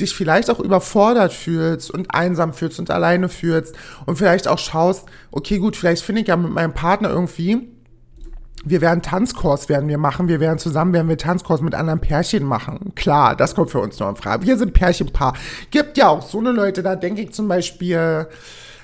dich 0.01 0.13
vielleicht 0.15 0.51
auch 0.51 0.59
überfordert 0.59 1.33
fühlst 1.33 1.93
und 1.93 2.13
einsam 2.13 2.53
fühlst 2.53 2.81
und 2.81 2.91
alleine 2.91 3.29
fühlst 3.29 3.77
und 4.07 4.17
vielleicht 4.17 4.49
auch 4.49 4.59
schaust, 4.59 5.07
okay, 5.31 5.59
gut, 5.59 5.77
vielleicht 5.77 6.03
finde 6.03 6.23
ich 6.23 6.29
ja 6.29 6.37
mit 6.37 6.51
meinem 6.51 6.75
Partner 6.75 7.11
irgendwie 7.11 7.69
wir 8.65 8.81
werden 8.81 9.03
Tanzkurs 9.03 9.69
werden 9.69 9.89
wir 9.89 9.99
machen, 9.99 10.29
wir 10.29 10.41
werden 10.41 10.59
zusammen 10.59 10.93
werden 10.93 11.09
wir 11.09 11.19
Tanzkurs 11.19 11.61
mit 11.61 11.75
anderen 11.75 12.01
Pärchen 12.01 12.45
machen. 12.45 12.93
Klar, 12.95 13.37
das 13.37 13.55
kommt 13.55 13.71
für 13.71 13.81
uns 13.81 13.99
nur 13.99 14.09
in 14.09 14.17
Frage. 14.17 14.47
Wir 14.47 14.57
sind 14.57 14.73
Pärchenpaar. 14.73 15.35
Gibt 15.71 15.97
ja 15.97 16.09
auch 16.09 16.23
so 16.23 16.39
eine 16.39 16.53
Leute, 16.53 16.83
da 16.83 16.97
denke 16.97 17.23
ich 17.23 17.33
zum 17.33 17.49
Beispiel 17.49 18.27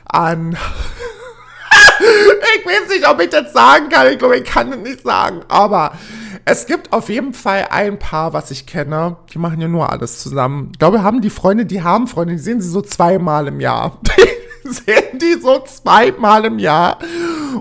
an. 0.04 0.56
ich 2.58 2.66
weiß 2.66 2.88
nicht, 2.88 3.08
ob 3.08 3.20
ich 3.20 3.30
das 3.30 3.52
sagen 3.52 3.88
kann. 3.88 4.08
Ich 4.12 4.18
glaube, 4.18 4.38
ich 4.38 4.44
kann 4.44 4.72
es 4.72 4.78
nicht 4.78 5.02
sagen. 5.02 5.42
Aber 5.48 5.92
es 6.44 6.66
gibt 6.66 6.92
auf 6.92 7.08
jeden 7.08 7.34
Fall 7.34 7.66
ein 7.70 7.98
Paar, 7.98 8.32
was 8.32 8.50
ich 8.50 8.66
kenne. 8.66 9.16
Die 9.32 9.38
machen 9.38 9.60
ja 9.60 9.68
nur 9.68 9.90
alles 9.92 10.20
zusammen. 10.20 10.70
Ich 10.72 10.78
glaube, 10.78 11.02
haben 11.02 11.20
die 11.20 11.30
Freunde, 11.30 11.66
die 11.66 11.82
haben 11.82 12.06
Freunde, 12.06 12.34
die 12.34 12.40
sehen 12.40 12.60
sie 12.60 12.68
so 12.68 12.80
zweimal 12.80 13.46
im 13.46 13.60
Jahr. 13.60 14.00
sehen 14.86 15.18
die 15.18 15.40
so 15.40 15.60
zweimal 15.64 16.44
im 16.44 16.58
Jahr. 16.58 16.98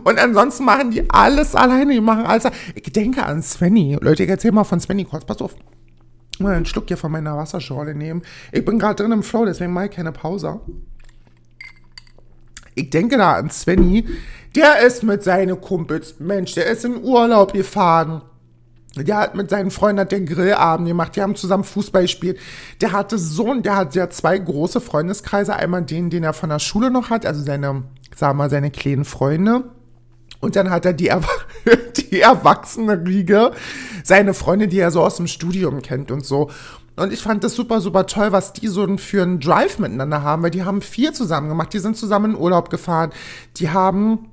Und 0.03 0.19
ansonsten 0.19 0.65
machen 0.65 0.91
die 0.91 1.09
alles 1.09 1.55
alleine. 1.55 1.93
Die 1.93 2.01
machen 2.01 2.25
alles. 2.25 2.43
Ich 2.75 2.91
denke 2.91 3.25
an 3.25 3.41
Svenny. 3.41 3.97
Leute, 3.99 4.23
ich 4.23 4.29
erzähl 4.29 4.51
mal 4.51 4.63
von 4.63 4.79
Svenny 4.79 5.05
kurz. 5.05 5.25
Pass 5.25 5.41
auf. 5.41 5.55
Mal 6.39 6.53
einen 6.53 6.65
Schluck 6.65 6.85
hier 6.87 6.97
von 6.97 7.11
meiner 7.11 7.35
Wasserschorle 7.37 7.95
nehmen. 7.95 8.21
Ich 8.51 8.63
bin 8.63 8.77
gerade 8.77 9.01
drin 9.01 9.11
im 9.11 9.23
Flow, 9.23 9.45
deswegen 9.45 9.73
mache 9.73 9.85
ich 9.85 9.91
keine 9.91 10.11
Pause. 10.11 10.59
Ich 12.75 12.91
denke 12.91 13.17
da 13.17 13.33
an 13.33 13.49
Svenny. 13.49 14.05
Der 14.55 14.79
ist 14.79 15.03
mit 15.03 15.23
seinen 15.23 15.59
Kumpels, 15.59 16.19
Mensch, 16.19 16.53
der 16.53 16.67
ist 16.67 16.85
in 16.85 17.03
Urlaub 17.03 17.53
gefahren. 17.53 18.21
Der 19.03 19.17
hat 19.17 19.35
mit 19.35 19.49
seinen 19.49 19.71
Freunden 19.71 20.01
hat 20.01 20.11
den 20.11 20.25
Grillabend 20.25 20.87
gemacht, 20.87 21.15
die 21.15 21.21
haben 21.21 21.35
zusammen 21.35 21.63
Fußball 21.63 22.03
gespielt. 22.03 22.39
Der 22.81 22.91
hatte 22.91 23.17
so, 23.17 23.53
der 23.55 23.75
hat 23.75 23.95
ja 23.95 24.09
zwei 24.09 24.37
große 24.37 24.81
Freundeskreise. 24.81 25.55
Einmal 25.55 25.83
den, 25.83 26.09
den 26.09 26.23
er 26.23 26.33
von 26.33 26.49
der 26.49 26.59
Schule 26.59 26.91
noch 26.91 27.09
hat, 27.09 27.25
also 27.25 27.43
seine, 27.43 27.83
sag 28.15 28.35
mal, 28.35 28.49
seine 28.49 28.71
kleinen 28.71 29.05
Freunde. 29.05 29.65
Und 30.39 30.55
dann 30.55 30.69
hat 30.69 30.85
er 30.85 30.93
die, 30.93 31.07
er 31.07 31.21
die 31.97 32.21
erwachsene 32.21 33.03
Riege, 33.05 33.51
seine 34.03 34.33
Freunde, 34.33 34.67
die 34.67 34.79
er 34.79 34.91
so 34.91 35.01
aus 35.01 35.17
dem 35.17 35.27
Studium 35.27 35.81
kennt 35.81 36.11
und 36.11 36.25
so. 36.25 36.49
Und 36.95 37.13
ich 37.13 37.21
fand 37.21 37.43
das 37.43 37.53
super, 37.53 37.79
super 37.79 38.07
toll, 38.07 38.31
was 38.31 38.53
die 38.53 38.67
so 38.67 38.97
für 38.97 39.21
einen 39.21 39.39
Drive 39.39 39.77
miteinander 39.77 40.23
haben, 40.23 40.41
weil 40.41 40.49
die 40.49 40.63
haben 40.63 40.81
viel 40.81 41.13
zusammen 41.13 41.47
gemacht. 41.47 41.71
Die 41.73 41.79
sind 41.79 41.95
zusammen 41.95 42.31
in 42.31 42.37
Urlaub 42.37 42.71
gefahren. 42.71 43.11
Die 43.57 43.69
haben 43.69 44.29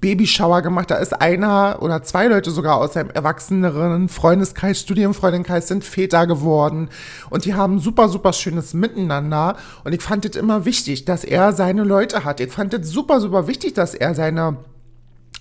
Babyshower 0.00 0.62
gemacht. 0.62 0.90
Da 0.90 0.96
ist 0.96 1.20
einer 1.20 1.78
oder 1.80 2.02
zwei 2.02 2.26
Leute 2.26 2.50
sogar 2.50 2.78
aus 2.78 2.94
seinem 2.94 3.10
erwachseneren 3.10 4.08
Freundeskreis, 4.08 4.80
Studienfreundeskreis 4.80 5.68
sind 5.68 5.84
Väter 5.84 6.26
geworden. 6.26 6.88
Und 7.28 7.44
die 7.44 7.54
haben 7.54 7.78
super, 7.78 8.08
super 8.08 8.32
schönes 8.32 8.74
Miteinander. 8.74 9.56
Und 9.84 9.92
ich 9.92 10.02
fand 10.02 10.24
es 10.24 10.36
immer 10.36 10.64
wichtig, 10.64 11.04
dass 11.04 11.24
er 11.24 11.52
seine 11.52 11.84
Leute 11.84 12.24
hat. 12.24 12.40
Ich 12.40 12.52
fand 12.52 12.74
es 12.74 12.90
super, 12.90 13.20
super 13.20 13.46
wichtig, 13.46 13.74
dass 13.74 13.94
er 13.94 14.14
seine 14.14 14.56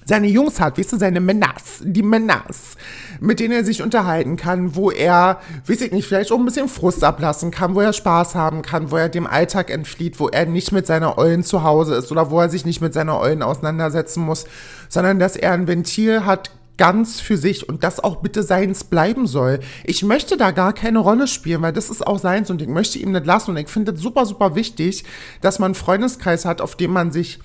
seine 0.09 0.27
Jungs 0.27 0.59
hat, 0.59 0.77
weißt 0.77 0.93
du, 0.93 0.97
seine 0.97 1.21
Männers, 1.21 1.81
die 1.81 2.01
Männers, 2.01 2.75
mit 3.19 3.39
denen 3.39 3.53
er 3.53 3.63
sich 3.63 3.81
unterhalten 3.81 4.35
kann, 4.35 4.75
wo 4.75 4.91
er, 4.91 5.39
weiß 5.67 5.81
ich 5.81 5.91
nicht, 5.91 6.07
vielleicht 6.07 6.31
auch 6.31 6.37
ein 6.39 6.45
bisschen 6.45 6.67
Frust 6.67 7.03
ablassen 7.03 7.51
kann, 7.51 7.75
wo 7.75 7.79
er 7.79 7.93
Spaß 7.93 8.35
haben 8.35 8.63
kann, 8.63 8.91
wo 8.91 8.97
er 8.97 9.07
dem 9.07 9.27
Alltag 9.27 9.69
entflieht, 9.69 10.19
wo 10.19 10.27
er 10.27 10.45
nicht 10.45 10.71
mit 10.71 10.87
seiner 10.87 11.17
Eulen 11.17 11.43
zu 11.43 11.63
Hause 11.63 11.95
ist 11.95 12.11
oder 12.11 12.31
wo 12.31 12.41
er 12.41 12.49
sich 12.49 12.65
nicht 12.65 12.81
mit 12.81 12.93
seiner 12.93 13.19
Eulen 13.19 13.43
auseinandersetzen 13.43 14.25
muss, 14.25 14.45
sondern 14.89 15.19
dass 15.19 15.35
er 15.35 15.53
ein 15.53 15.67
Ventil 15.67 16.25
hat, 16.25 16.51
ganz 16.77 17.19
für 17.19 17.37
sich 17.37 17.67
und 17.67 17.83
das 17.83 18.01
auch 18.01 18.15
bitte 18.15 18.41
seins 18.41 18.85
bleiben 18.85 19.27
soll. 19.27 19.59
Ich 19.83 20.01
möchte 20.01 20.37
da 20.37 20.51
gar 20.51 20.73
keine 20.73 20.99
Rolle 20.99 21.27
spielen, 21.27 21.61
weil 21.61 21.73
das 21.73 21.89
ist 21.89 22.07
auch 22.07 22.17
seins 22.17 22.49
und 22.49 22.61
ich 22.61 22.69
möchte 22.69 22.97
ihm 22.97 23.11
nicht 23.11 23.25
lassen 23.25 23.51
und 23.51 23.57
ich 23.57 23.67
finde 23.67 23.91
es 23.91 23.99
super, 23.99 24.25
super 24.25 24.55
wichtig, 24.55 25.03
dass 25.41 25.59
man 25.59 25.67
einen 25.67 25.75
Freundeskreis 25.75 26.45
hat, 26.45 26.61
auf 26.61 26.77
dem 26.77 26.91
man 26.93 27.11
sich 27.11 27.39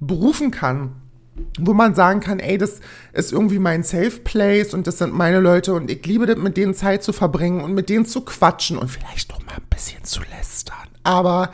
berufen 0.00 0.52
kann 0.52 0.92
wo 1.58 1.74
man 1.74 1.94
sagen 1.94 2.20
kann, 2.20 2.40
ey, 2.40 2.58
das 2.58 2.80
ist 3.12 3.32
irgendwie 3.32 3.58
mein 3.58 3.82
Safe 3.82 4.20
Place 4.22 4.74
und 4.74 4.86
das 4.86 4.98
sind 4.98 5.12
meine 5.12 5.40
Leute 5.40 5.74
und 5.74 5.90
ich 5.90 6.04
liebe 6.06 6.26
das, 6.26 6.36
mit 6.36 6.56
denen 6.56 6.74
Zeit 6.74 7.02
zu 7.02 7.12
verbringen 7.12 7.62
und 7.62 7.74
mit 7.74 7.88
denen 7.88 8.06
zu 8.06 8.22
quatschen 8.22 8.78
und 8.78 8.88
vielleicht 8.88 9.32
auch 9.32 9.44
mal 9.44 9.54
ein 9.56 9.66
bisschen 9.70 10.04
zu 10.04 10.20
lästern. 10.36 10.76
Aber 11.02 11.50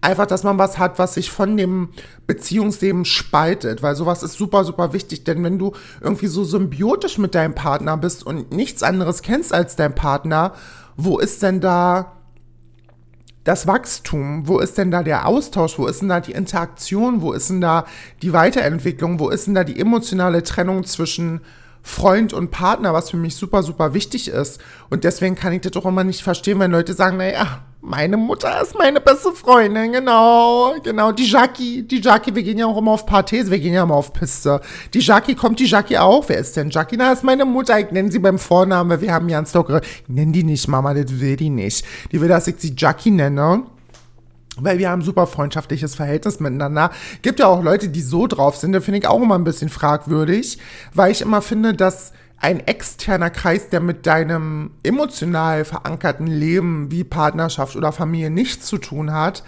einfach, 0.00 0.26
dass 0.26 0.44
man 0.44 0.58
was 0.58 0.78
hat, 0.78 0.98
was 0.98 1.14
sich 1.14 1.30
von 1.30 1.56
dem 1.56 1.88
Beziehungsleben 2.26 3.04
spaltet, 3.04 3.82
weil 3.82 3.96
sowas 3.96 4.22
ist 4.22 4.34
super, 4.34 4.64
super 4.64 4.92
wichtig, 4.92 5.24
denn 5.24 5.42
wenn 5.42 5.58
du 5.58 5.72
irgendwie 6.00 6.26
so 6.26 6.44
symbiotisch 6.44 7.18
mit 7.18 7.34
deinem 7.34 7.54
Partner 7.54 7.96
bist 7.96 8.24
und 8.24 8.52
nichts 8.52 8.82
anderes 8.82 9.22
kennst 9.22 9.52
als 9.52 9.76
dein 9.76 9.94
Partner, 9.94 10.52
wo 10.96 11.18
ist 11.18 11.42
denn 11.42 11.60
da 11.60 12.12
das 13.44 13.66
Wachstum? 13.66 14.48
Wo 14.48 14.58
ist 14.58 14.76
denn 14.78 14.90
da 14.90 15.02
der 15.02 15.26
Austausch? 15.26 15.78
Wo 15.78 15.86
ist 15.86 16.00
denn 16.00 16.08
da 16.08 16.20
die 16.20 16.32
Interaktion? 16.32 17.20
Wo 17.20 17.32
ist 17.32 17.50
denn 17.50 17.60
da 17.60 17.86
die 18.22 18.32
Weiterentwicklung? 18.32 19.20
Wo 19.20 19.28
ist 19.28 19.46
denn 19.46 19.54
da 19.54 19.64
die 19.64 19.78
emotionale 19.78 20.42
Trennung 20.42 20.84
zwischen 20.84 21.42
Freund 21.86 22.32
und 22.32 22.50
Partner, 22.50 22.94
was 22.94 23.10
für 23.10 23.18
mich 23.18 23.36
super, 23.36 23.62
super 23.62 23.92
wichtig 23.92 24.28
ist. 24.28 24.58
Und 24.88 25.04
deswegen 25.04 25.34
kann 25.34 25.52
ich 25.52 25.60
das 25.60 25.72
doch 25.72 25.84
immer 25.84 26.02
nicht 26.02 26.22
verstehen, 26.22 26.58
wenn 26.58 26.70
Leute 26.70 26.94
sagen, 26.94 27.18
naja, 27.18 27.62
meine 27.84 28.16
Mutter 28.16 28.62
ist 28.62 28.76
meine 28.76 29.00
beste 29.00 29.32
Freundin, 29.32 29.92
genau, 29.92 30.74
genau, 30.82 31.12
die 31.12 31.26
Jackie, 31.26 31.82
die 31.82 32.00
Jackie, 32.00 32.34
wir 32.34 32.42
gehen 32.42 32.58
ja 32.58 32.66
auch 32.66 32.78
immer 32.78 32.92
auf 32.92 33.04
Partys, 33.04 33.50
wir 33.50 33.58
gehen 33.58 33.74
ja 33.74 33.82
immer 33.82 33.94
auf 33.94 34.12
Piste. 34.12 34.60
Die 34.94 35.00
Jackie, 35.00 35.34
kommt 35.34 35.60
die 35.60 35.66
Jackie 35.66 35.98
auch? 35.98 36.28
Wer 36.28 36.38
ist 36.38 36.56
denn 36.56 36.70
Jackie? 36.70 36.96
Na, 36.96 37.12
ist 37.12 37.22
meine 37.22 37.44
Mutter, 37.44 37.78
ich 37.78 37.90
nenne 37.90 38.10
sie 38.10 38.18
beim 38.18 38.38
Vornamen, 38.38 38.90
weil 38.90 39.00
wir 39.02 39.12
haben 39.12 39.28
ja 39.28 39.36
einen 39.36 39.46
Stalker. 39.46 39.82
Ich 39.82 40.08
nenne 40.08 40.32
die 40.32 40.44
nicht, 40.44 40.66
Mama, 40.66 40.94
das 40.94 41.20
will 41.20 41.36
die 41.36 41.50
nicht. 41.50 41.84
Die 42.10 42.20
will, 42.20 42.28
dass 42.28 42.46
ich 42.46 42.56
sie 42.58 42.74
Jackie 42.76 43.10
nenne 43.10 43.64
weil 44.56 44.78
wir 44.78 44.88
haben 44.88 45.02
super 45.02 45.26
freundschaftliches 45.26 45.96
Verhältnis 45.96 46.38
miteinander. 46.38 46.92
Gibt 47.22 47.40
ja 47.40 47.48
auch 47.48 47.60
Leute, 47.60 47.88
die 47.88 48.02
so 48.02 48.28
drauf 48.28 48.56
sind, 48.56 48.70
da 48.70 48.80
finde 48.80 49.00
ich 49.00 49.08
auch 49.08 49.20
immer 49.20 49.34
ein 49.34 49.42
bisschen 49.42 49.68
fragwürdig, 49.68 50.58
weil 50.94 51.10
ich 51.10 51.22
immer 51.22 51.42
finde, 51.42 51.74
dass 51.74 52.12
ein 52.44 52.60
externer 52.60 53.30
Kreis, 53.30 53.70
der 53.70 53.80
mit 53.80 54.04
deinem 54.04 54.72
emotional 54.82 55.64
verankerten 55.64 56.26
Leben 56.26 56.90
wie 56.90 57.02
Partnerschaft 57.02 57.74
oder 57.74 57.90
Familie 57.90 58.28
nichts 58.28 58.66
zu 58.66 58.76
tun 58.76 59.12
hat, 59.12 59.44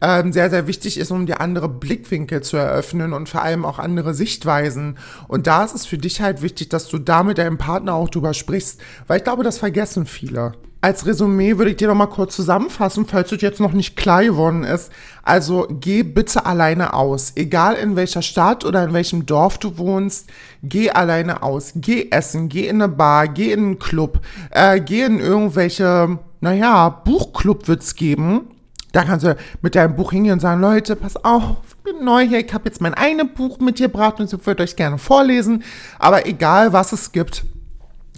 ähm, 0.00 0.32
sehr, 0.32 0.48
sehr 0.48 0.68
wichtig 0.68 0.98
ist, 0.98 1.10
um 1.10 1.26
dir 1.26 1.40
andere 1.40 1.68
Blickwinkel 1.68 2.40
zu 2.40 2.56
eröffnen 2.56 3.12
und 3.12 3.28
vor 3.28 3.42
allem 3.42 3.64
auch 3.64 3.80
andere 3.80 4.14
Sichtweisen. 4.14 4.98
Und 5.26 5.48
da 5.48 5.64
ist 5.64 5.74
es 5.74 5.84
für 5.84 5.98
dich 5.98 6.20
halt 6.20 6.40
wichtig, 6.40 6.68
dass 6.68 6.86
du 6.86 6.98
da 6.98 7.24
mit 7.24 7.38
deinem 7.38 7.58
Partner 7.58 7.94
auch 7.94 8.08
drüber 8.08 8.32
sprichst, 8.32 8.80
weil 9.08 9.18
ich 9.18 9.24
glaube, 9.24 9.42
das 9.42 9.58
vergessen 9.58 10.06
viele 10.06 10.52
als 10.80 11.06
Resümee 11.06 11.58
würde 11.58 11.72
ich 11.72 11.76
dir 11.76 11.88
noch 11.88 11.96
mal 11.96 12.06
kurz 12.06 12.36
zusammenfassen, 12.36 13.06
falls 13.06 13.32
es 13.32 13.42
jetzt 13.42 13.58
noch 13.58 13.72
nicht 13.72 13.96
klar 13.96 14.22
geworden 14.22 14.62
ist. 14.62 14.92
Also 15.24 15.66
geh 15.68 16.04
bitte 16.04 16.46
alleine 16.46 16.94
aus. 16.94 17.32
Egal 17.34 17.74
in 17.74 17.96
welcher 17.96 18.22
Stadt 18.22 18.64
oder 18.64 18.84
in 18.84 18.92
welchem 18.92 19.26
Dorf 19.26 19.58
du 19.58 19.76
wohnst, 19.76 20.30
geh 20.62 20.90
alleine 20.90 21.42
aus. 21.42 21.72
Geh 21.74 22.08
essen, 22.10 22.48
geh 22.48 22.68
in 22.68 22.80
eine 22.80 22.88
Bar, 22.88 23.26
geh 23.26 23.52
in 23.52 23.60
einen 23.60 23.78
Club, 23.80 24.20
äh, 24.50 24.80
geh 24.80 25.02
in 25.02 25.18
irgendwelche, 25.18 26.18
naja, 26.40 26.88
Buchclub 26.88 27.66
wird's 27.66 27.96
geben. 27.96 28.50
Da 28.92 29.02
kannst 29.02 29.26
du 29.26 29.36
mit 29.60 29.74
deinem 29.74 29.96
Buch 29.96 30.12
hingehen 30.12 30.34
und 30.34 30.40
sagen, 30.40 30.60
Leute, 30.60 30.94
pass 30.96 31.22
auf, 31.22 31.56
ich 31.68 31.76
bin 31.82 32.04
neu 32.04 32.26
hier, 32.26 32.44
ich 32.44 32.54
habe 32.54 32.64
jetzt 32.66 32.80
mein 32.80 32.94
eigenes 32.94 33.34
Buch 33.34 33.58
mitgebracht 33.58 34.20
und 34.20 34.32
ich 34.32 34.46
würde 34.46 34.62
euch 34.62 34.76
gerne 34.76 34.98
vorlesen. 34.98 35.64
Aber 35.98 36.26
egal, 36.26 36.72
was 36.72 36.92
es 36.92 37.12
gibt, 37.12 37.44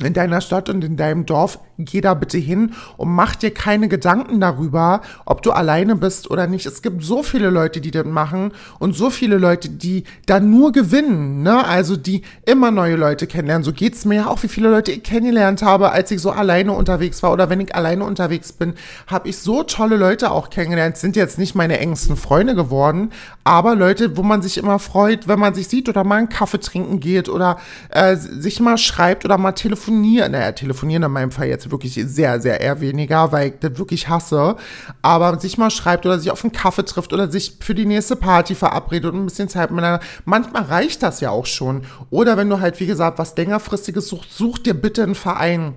in 0.01 0.13
deiner 0.13 0.41
Stadt 0.41 0.69
und 0.69 0.85
in 0.85 0.97
deinem 0.97 1.27
Dorf, 1.27 1.59
geh 1.85 2.01
da 2.01 2.15
bitte 2.15 2.39
hin 2.39 2.73
und 2.97 3.11
mach 3.11 3.37
dir 3.37 3.53
keine 3.53 3.89
Gedanken 3.89 4.41
darüber, 4.41 5.01
ob 5.25 5.43
du 5.43 5.53
alleine 5.53 5.97
bist 5.97 6.31
oder 6.31 6.47
nicht. 6.47 6.67
Es 6.67 6.83
gibt 6.83 7.03
so 7.03 7.23
viele 7.23 7.51
Leute, 7.51 7.81
die 7.81 7.91
das 7.91 8.07
machen 8.07 8.53
und 8.79 8.95
so 8.95 9.11
viele 9.11 9.39
Leute, 9.39 9.69
die 9.69 10.05
da 10.27 10.41
nur 10.41 10.73
gewinnen, 10.73 11.43
ne? 11.43 11.67
Also 11.67 11.97
die 11.97 12.23
immer 12.47 12.71
neue 12.71 12.97
Leute 12.97 13.27
kennenlernen. 13.27 13.65
So 13.65 13.73
geht's 13.73 14.05
mir 14.05 14.17
ja 14.17 14.27
auch, 14.27 14.43
wie 14.43 14.49
viele 14.49 14.71
Leute 14.71 14.93
ich 14.93 15.03
kennengelernt 15.03 15.63
habe, 15.63 15.93
als 15.93 16.11
ich 16.11 16.21
so 16.21 16.31
alleine 16.31 16.73
unterwegs 16.73 17.23
war 17.23 17.33
oder 17.33 17.51
wenn 17.51 17.61
ich 17.61 17.75
alleine 17.75 18.05
unterwegs 18.05 18.53
bin, 18.53 18.75
habe 19.07 19.29
ich 19.29 19.39
so 19.39 19.63
tolle 19.63 19.97
Leute 19.97 20.31
auch 20.31 20.51
kennengelernt. 20.51 20.97
Sind 20.97 21.17
jetzt 21.17 21.39
nicht 21.39 21.55
meine 21.55 21.79
engsten 21.79 22.17
Freunde 22.17 22.55
geworden, 22.55 23.11
aber 23.45 23.75
Leute, 23.75 24.17
wo 24.17 24.23
man 24.23 24.43
sich 24.43 24.59
immer 24.59 24.79
freut, 24.79 25.29
wenn 25.29 25.39
man 25.39 25.55
sich 25.55 25.69
sieht 25.69 25.89
oder 25.89 26.05
mal 26.05 26.17
einen 26.17 26.29
Kaffee 26.29 26.61
trinken 26.61 27.01
geht 27.01 27.29
oder 27.29 27.59
äh, 27.91 28.17
sich 28.17 28.61
mal 28.61 28.79
schreibt 28.79 29.25
oder 29.25 29.39
mal 29.39 29.53
telefoniert. 29.53 30.31
Naja, 30.31 30.53
telefonieren 30.53 31.03
in 31.03 31.13
meinem 31.13 31.31
Fall 31.31 31.49
jetzt 31.49 31.67
wirklich 31.71 31.95
sehr, 31.95 32.41
sehr 32.41 32.61
eher 32.61 32.81
weniger, 32.81 33.33
weil 33.33 33.49
ich 33.49 33.55
das 33.61 33.79
wirklich 33.79 34.09
hasse. 34.09 34.57
Aber 35.03 35.39
sich 35.39 35.59
mal 35.59 35.71
schreibt 35.71 36.07
oder 36.07 36.19
sich 36.19 36.31
auf 36.31 36.45
einen 36.45 36.53
Kaffee 36.53 36.85
trifft 36.85 37.13
oder 37.13 37.31
sich 37.31 37.57
für 37.61 37.75
die 37.75 37.87
nächste 37.87 38.17
Party 38.17 38.55
verabredet 38.55 39.13
und 39.13 39.21
ein 39.21 39.27
bisschen 39.27 39.49
Zeit 39.49 39.71
miteinander. 39.71 40.05
Manchmal 40.25 40.63
reicht 40.63 41.03
das 41.03 41.21
ja 41.21 41.31
auch 41.31 41.47
schon. 41.47 41.83
Oder 42.11 42.37
wenn 42.37 42.51
du 42.51 42.61
halt, 42.61 42.81
wie 42.81 42.87
gesagt, 42.87 43.19
was 43.19 43.37
längerfristiges 43.37 44.09
suchst, 44.09 44.37
such 44.37 44.59
dir 44.59 44.75
bitte 44.75 45.03
einen 45.03 45.15
Verein. 45.15 45.75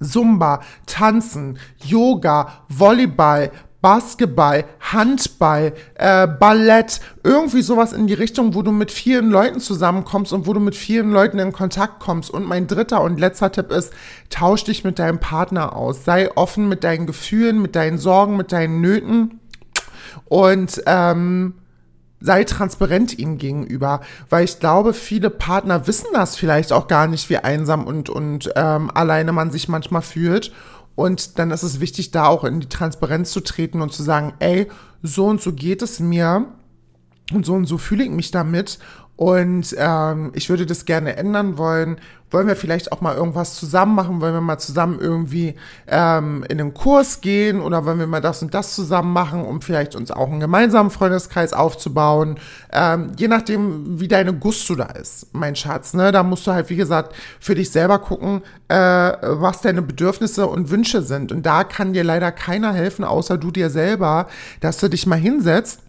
Zumba, 0.00 0.60
Tanzen, 0.86 1.58
Yoga, 1.84 2.64
Volleyball, 2.68 3.52
Basketball, 3.82 4.64
Handball, 4.80 5.74
äh, 5.96 6.26
Ballett, 6.26 7.00
irgendwie 7.24 7.62
sowas 7.62 7.92
in 7.92 8.06
die 8.06 8.14
Richtung, 8.14 8.54
wo 8.54 8.62
du 8.62 8.70
mit 8.70 8.90
vielen 8.90 9.28
Leuten 9.28 9.60
zusammenkommst 9.60 10.32
und 10.32 10.46
wo 10.46 10.52
du 10.54 10.60
mit 10.60 10.76
vielen 10.76 11.10
Leuten 11.10 11.38
in 11.38 11.52
Kontakt 11.52 12.00
kommst. 12.00 12.30
Und 12.30 12.46
mein 12.46 12.68
dritter 12.68 13.02
und 13.02 13.20
letzter 13.20 13.52
Tipp 13.52 13.70
ist, 13.72 13.92
tausch 14.30 14.64
dich 14.64 14.84
mit 14.84 14.98
deinem 14.98 15.18
Partner 15.18 15.76
aus. 15.76 16.04
Sei 16.04 16.34
offen 16.36 16.68
mit 16.68 16.84
deinen 16.84 17.06
Gefühlen, 17.06 17.60
mit 17.60 17.76
deinen 17.76 17.98
Sorgen, 17.98 18.36
mit 18.36 18.52
deinen 18.52 18.80
Nöten 18.80 19.40
und 20.26 20.82
ähm, 20.86 21.54
sei 22.20 22.44
transparent 22.44 23.18
ihm 23.18 23.38
gegenüber, 23.38 24.00
weil 24.30 24.44
ich 24.44 24.60
glaube, 24.60 24.94
viele 24.94 25.28
Partner 25.28 25.86
wissen 25.86 26.06
das 26.12 26.36
vielleicht 26.36 26.72
auch 26.72 26.86
gar 26.86 27.06
nicht, 27.06 27.28
wie 27.30 27.38
einsam 27.38 27.84
und, 27.84 28.08
und 28.08 28.50
ähm, 28.54 28.90
alleine 28.94 29.32
man 29.32 29.50
sich 29.50 29.68
manchmal 29.68 30.02
fühlt. 30.02 30.52
Und 30.94 31.38
dann 31.38 31.50
ist 31.50 31.62
es 31.62 31.80
wichtig, 31.80 32.10
da 32.10 32.26
auch 32.26 32.44
in 32.44 32.60
die 32.60 32.68
Transparenz 32.68 33.32
zu 33.32 33.40
treten 33.40 33.80
und 33.80 33.92
zu 33.92 34.02
sagen, 34.02 34.34
ey, 34.40 34.68
so 35.02 35.26
und 35.26 35.40
so 35.40 35.52
geht 35.52 35.82
es 35.82 36.00
mir 36.00 36.46
und 37.32 37.46
so 37.46 37.54
und 37.54 37.66
so 37.66 37.78
fühle 37.78 38.04
ich 38.04 38.10
mich 38.10 38.30
damit 38.30 38.78
und 39.16 39.74
ähm, 39.78 40.32
ich 40.34 40.48
würde 40.48 40.66
das 40.66 40.84
gerne 40.84 41.16
ändern 41.16 41.58
wollen. 41.58 41.98
Wollen 42.30 42.46
wir 42.46 42.56
vielleicht 42.56 42.92
auch 42.92 43.02
mal 43.02 43.14
irgendwas 43.14 43.56
zusammen 43.56 43.94
machen? 43.94 44.22
Wollen 44.22 44.32
wir 44.32 44.40
mal 44.40 44.58
zusammen 44.58 44.98
irgendwie 44.98 45.54
ähm, 45.86 46.46
in 46.48 46.58
einen 46.58 46.72
Kurs 46.72 47.20
gehen? 47.20 47.60
Oder 47.60 47.84
wollen 47.84 47.98
wir 47.98 48.06
mal 48.06 48.22
das 48.22 48.42
und 48.42 48.54
das 48.54 48.74
zusammen 48.74 49.12
machen, 49.12 49.44
um 49.44 49.60
vielleicht 49.60 49.94
uns 49.94 50.10
auch 50.10 50.30
einen 50.30 50.40
gemeinsamen 50.40 50.90
Freundeskreis 50.90 51.52
aufzubauen? 51.52 52.38
Ähm, 52.72 53.12
je 53.18 53.28
nachdem, 53.28 54.00
wie 54.00 54.08
deine 54.08 54.32
Gusto 54.32 54.74
da 54.74 54.86
ist, 54.86 55.26
mein 55.34 55.56
Schatz. 55.56 55.92
Ne? 55.92 56.10
Da 56.10 56.22
musst 56.22 56.46
du 56.46 56.52
halt, 56.52 56.70
wie 56.70 56.76
gesagt, 56.76 57.14
für 57.38 57.54
dich 57.54 57.70
selber 57.70 57.98
gucken, 57.98 58.40
äh, 58.68 58.74
was 58.74 59.60
deine 59.60 59.82
Bedürfnisse 59.82 60.46
und 60.46 60.70
Wünsche 60.70 61.02
sind. 61.02 61.32
Und 61.32 61.44
da 61.44 61.64
kann 61.64 61.92
dir 61.92 62.02
leider 62.02 62.32
keiner 62.32 62.72
helfen, 62.72 63.04
außer 63.04 63.36
du 63.36 63.50
dir 63.50 63.68
selber, 63.68 64.26
dass 64.60 64.78
du 64.78 64.88
dich 64.88 65.06
mal 65.06 65.18
hinsetzt 65.18 65.81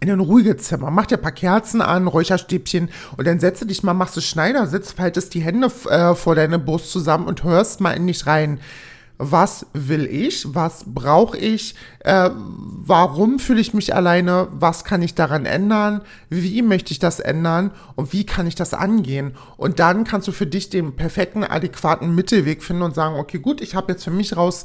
in 0.00 0.10
ein 0.10 0.20
ruhiges 0.20 0.64
Zimmer. 0.64 0.90
Mach 0.90 1.06
dir 1.06 1.16
ein 1.16 1.22
paar 1.22 1.32
Kerzen 1.32 1.80
an, 1.80 2.06
Räucherstäbchen 2.06 2.90
und 3.16 3.26
dann 3.26 3.40
setze 3.40 3.66
dich 3.66 3.82
mal, 3.82 3.94
machst 3.94 4.16
du 4.16 4.20
Schneidersitz, 4.20 4.92
faltest 4.92 5.34
die 5.34 5.40
Hände 5.40 5.70
äh, 5.88 6.14
vor 6.14 6.34
deine 6.34 6.58
Brust 6.58 6.90
zusammen 6.90 7.26
und 7.26 7.44
hörst 7.44 7.80
mal 7.80 7.92
in 7.92 8.06
dich 8.06 8.26
rein. 8.26 8.60
Was 9.24 9.66
will 9.72 10.06
ich? 10.06 10.52
Was 10.52 10.84
brauche 10.86 11.38
ich? 11.38 11.76
Äh, 12.00 12.30
warum 12.34 13.38
fühle 13.38 13.60
ich 13.60 13.72
mich 13.72 13.94
alleine? 13.94 14.48
Was 14.50 14.82
kann 14.82 15.00
ich 15.00 15.14
daran 15.14 15.46
ändern? 15.46 16.00
Wie 16.28 16.60
möchte 16.62 16.90
ich 16.90 16.98
das 16.98 17.20
ändern? 17.20 17.70
Und 17.94 18.12
wie 18.12 18.26
kann 18.26 18.48
ich 18.48 18.56
das 18.56 18.74
angehen? 18.74 19.36
Und 19.56 19.78
dann 19.78 20.02
kannst 20.02 20.26
du 20.26 20.32
für 20.32 20.46
dich 20.46 20.70
den 20.70 20.96
perfekten, 20.96 21.44
adäquaten 21.44 22.14
Mittelweg 22.14 22.64
finden 22.64 22.82
und 22.82 22.96
sagen, 22.96 23.16
okay, 23.16 23.38
gut, 23.38 23.60
ich 23.60 23.76
habe 23.76 23.92
jetzt 23.92 24.02
für 24.02 24.10
mich 24.10 24.36
raus 24.36 24.64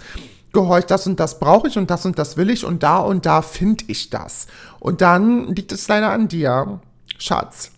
das 0.88 1.06
und 1.06 1.20
das 1.20 1.40
brauche 1.40 1.68
ich 1.68 1.78
und 1.78 1.92
das 1.92 2.06
und 2.06 2.18
das 2.18 2.36
will 2.36 2.50
ich 2.50 2.66
und 2.66 2.82
da 2.82 2.98
und 2.98 3.26
da 3.28 3.42
finde 3.42 3.84
ich 3.88 4.10
das. 4.10 4.48
Und 4.88 5.02
dann 5.02 5.48
liegt 5.48 5.74
es 5.74 5.86
leider 5.90 6.14
an 6.14 6.30
dir, 6.30 6.80
Schatz. 7.18 7.72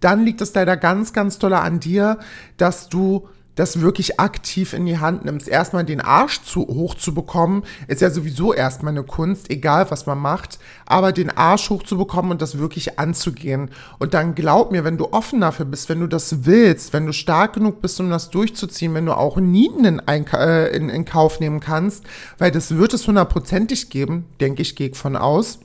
Dann 0.00 0.24
liegt 0.24 0.40
es 0.40 0.54
leider 0.54 0.78
ganz, 0.78 1.12
ganz 1.12 1.38
doll 1.38 1.52
an 1.52 1.78
dir, 1.78 2.20
dass 2.56 2.88
du 2.88 3.28
das 3.54 3.82
wirklich 3.82 4.18
aktiv 4.18 4.72
in 4.72 4.86
die 4.86 4.96
Hand 4.96 5.26
nimmst. 5.26 5.46
Erstmal 5.46 5.84
den 5.84 6.00
Arsch 6.00 6.40
zu, 6.40 6.62
hoch 6.62 6.94
zu 6.94 7.12
bekommen, 7.12 7.64
ist 7.86 8.00
ja 8.00 8.08
sowieso 8.08 8.54
erstmal 8.54 8.92
eine 8.92 9.02
Kunst, 9.02 9.50
egal 9.50 9.90
was 9.90 10.06
man 10.06 10.20
macht, 10.20 10.58
aber 10.86 11.12
den 11.12 11.28
Arsch 11.28 11.68
hoch 11.68 11.82
zu 11.82 11.98
bekommen 11.98 12.30
und 12.30 12.40
das 12.40 12.56
wirklich 12.56 12.98
anzugehen. 12.98 13.70
Und 13.98 14.14
dann 14.14 14.34
glaub 14.34 14.72
mir, 14.72 14.84
wenn 14.84 14.96
du 14.96 15.12
offen 15.12 15.42
dafür 15.42 15.66
bist, 15.66 15.90
wenn 15.90 16.00
du 16.00 16.06
das 16.06 16.46
willst, 16.46 16.94
wenn 16.94 17.04
du 17.04 17.12
stark 17.12 17.52
genug 17.52 17.82
bist, 17.82 18.00
um 18.00 18.08
das 18.08 18.30
durchzuziehen, 18.30 18.94
wenn 18.94 19.04
du 19.04 19.14
auch 19.14 19.36
Nieten 19.36 19.84
in, 19.84 19.98
äh, 20.08 20.68
in, 20.74 20.88
in 20.88 21.04
Kauf 21.04 21.40
nehmen 21.40 21.60
kannst, 21.60 22.04
weil 22.38 22.50
das 22.50 22.74
wird 22.74 22.94
es 22.94 23.06
hundertprozentig 23.06 23.90
geben, 23.90 24.24
denke 24.40 24.62
ich, 24.62 24.76
gehe 24.76 24.88
ich 24.88 24.96
von 24.96 25.14
aus 25.14 25.58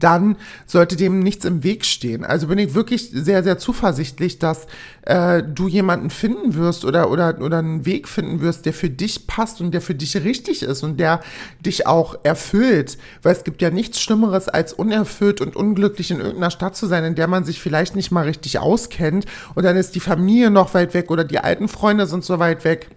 dann 0.00 0.36
sollte 0.66 0.96
dem 0.96 1.20
nichts 1.20 1.44
im 1.44 1.62
Weg 1.62 1.84
stehen. 1.84 2.24
Also 2.24 2.48
bin 2.48 2.58
ich 2.58 2.74
wirklich 2.74 3.10
sehr, 3.12 3.42
sehr 3.44 3.58
zuversichtlich, 3.58 4.38
dass 4.38 4.66
äh, 5.02 5.42
du 5.42 5.68
jemanden 5.68 6.10
finden 6.10 6.54
wirst 6.54 6.84
oder, 6.84 7.10
oder, 7.10 7.40
oder 7.40 7.58
einen 7.58 7.86
Weg 7.86 8.08
finden 8.08 8.40
wirst, 8.40 8.66
der 8.66 8.72
für 8.72 8.90
dich 8.90 9.26
passt 9.26 9.60
und 9.60 9.72
der 9.72 9.80
für 9.80 9.94
dich 9.94 10.16
richtig 10.16 10.62
ist 10.62 10.82
und 10.82 10.98
der 10.98 11.20
dich 11.64 11.86
auch 11.86 12.16
erfüllt. 12.22 12.98
Weil 13.22 13.32
es 13.32 13.44
gibt 13.44 13.62
ja 13.62 13.70
nichts 13.70 14.00
Schlimmeres, 14.00 14.48
als 14.48 14.72
unerfüllt 14.72 15.40
und 15.40 15.56
unglücklich 15.56 16.10
in 16.10 16.18
irgendeiner 16.18 16.50
Stadt 16.50 16.76
zu 16.76 16.86
sein, 16.86 17.04
in 17.04 17.14
der 17.14 17.28
man 17.28 17.44
sich 17.44 17.60
vielleicht 17.60 17.96
nicht 17.96 18.10
mal 18.10 18.24
richtig 18.24 18.58
auskennt 18.58 19.26
und 19.54 19.64
dann 19.64 19.76
ist 19.76 19.94
die 19.94 20.00
Familie 20.00 20.50
noch 20.50 20.74
weit 20.74 20.94
weg 20.94 21.10
oder 21.10 21.24
die 21.24 21.38
alten 21.38 21.68
Freunde 21.68 22.06
sind 22.06 22.24
so 22.24 22.38
weit 22.38 22.64
weg. 22.64 22.90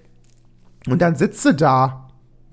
Und 0.88 1.02
dann 1.02 1.16
sitze 1.16 1.54
da 1.54 2.03